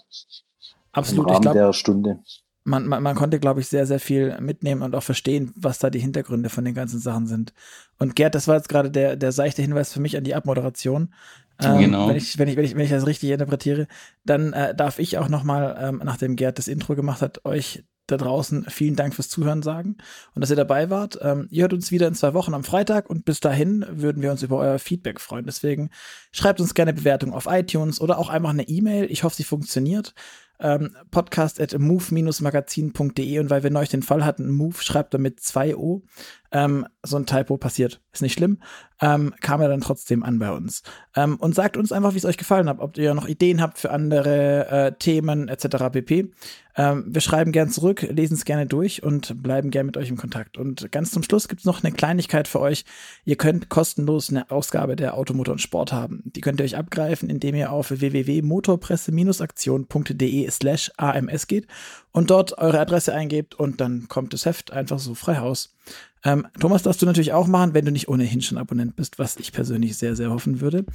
[0.92, 1.26] Absolut.
[1.26, 2.20] Im Rahmen glaub, der Stunde.
[2.64, 5.90] Man, man, man konnte, glaube ich, sehr, sehr viel mitnehmen und auch verstehen, was da
[5.90, 7.54] die Hintergründe von den ganzen Sachen sind.
[7.98, 11.12] Und Gerd, das war jetzt gerade der, der seichte Hinweis für mich an die Abmoderation.
[11.60, 12.08] Ähm, genau.
[12.08, 13.88] Wenn ich, wenn ich, wenn ich, wenn ich das richtig interpretiere,
[14.26, 18.18] dann äh, darf ich auch nochmal, ähm, nachdem Gerd das Intro gemacht hat, euch da
[18.18, 19.98] draußen vielen Dank fürs Zuhören sagen
[20.36, 21.20] und dass ihr dabei wart.
[21.22, 24.32] Ähm, ihr hört uns wieder in zwei Wochen am Freitag und bis dahin würden wir
[24.32, 25.46] uns über euer Feedback freuen.
[25.46, 25.90] Deswegen
[26.32, 29.10] schreibt uns gerne Bewertung auf iTunes oder auch einfach eine E-Mail.
[29.10, 30.14] Ich hoffe, sie funktioniert
[30.62, 35.76] ähm, podcast at move-magazin.de und weil wir neulich den Fall hatten, Move schreibt damit zwei
[35.76, 36.04] O,
[36.52, 38.60] ähm, so ein Typo passiert, ist nicht schlimm,
[39.02, 40.84] ähm, kam er dann trotzdem an bei uns.
[41.16, 43.78] Ähm, und sagt uns einfach, wie es euch gefallen hat, ob ihr noch Ideen habt
[43.78, 45.90] für andere äh, Themen etc.
[45.92, 46.32] pp.
[46.76, 50.18] Ähm, wir schreiben gern zurück, lesen es gerne durch und bleiben gern mit euch im
[50.18, 50.58] Kontakt.
[50.58, 52.86] Und ganz zum Schluss gibt es noch eine Kleinigkeit für euch.
[53.26, 56.22] Ihr könnt kostenlos eine Ausgabe der Automotor und Sport haben.
[56.26, 61.68] Die könnt ihr euch abgreifen, indem ihr auf www.motorpresse-aktion.de slash ams geht
[62.12, 65.76] und dort eure Adresse eingebt und dann kommt das Heft einfach so frei Haus.
[66.24, 69.38] Ähm, Thomas darfst du natürlich auch machen, wenn du nicht ohnehin schon Abonnent bist, was
[69.38, 70.86] ich persönlich sehr, sehr hoffen würde.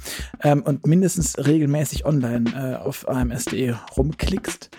[0.41, 4.69] Ähm, und mindestens regelmäßig online äh, auf ams.de rumklickst.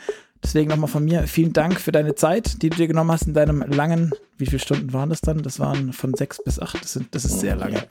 [0.42, 3.34] Deswegen nochmal von mir vielen Dank für deine Zeit, die du dir genommen hast in
[3.34, 5.42] deinem langen, wie viele Stunden waren das dann?
[5.42, 7.82] Das waren von sechs bis acht, das, sind, das ist sehr lange,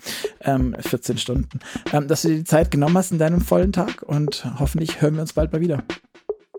[0.41, 1.59] ähm, 14 Stunden.
[1.91, 5.15] Ähm, dass du dir die Zeit genommen hast in deinem vollen Tag und hoffentlich hören
[5.15, 5.83] wir uns bald mal wieder.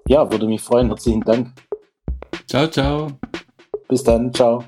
[0.07, 0.89] Ja, würde mich freuen.
[0.89, 1.53] Herzlichen Dank.
[2.47, 3.13] Ciao, ciao.
[3.89, 4.33] Bis dann.
[4.33, 4.65] Ciao.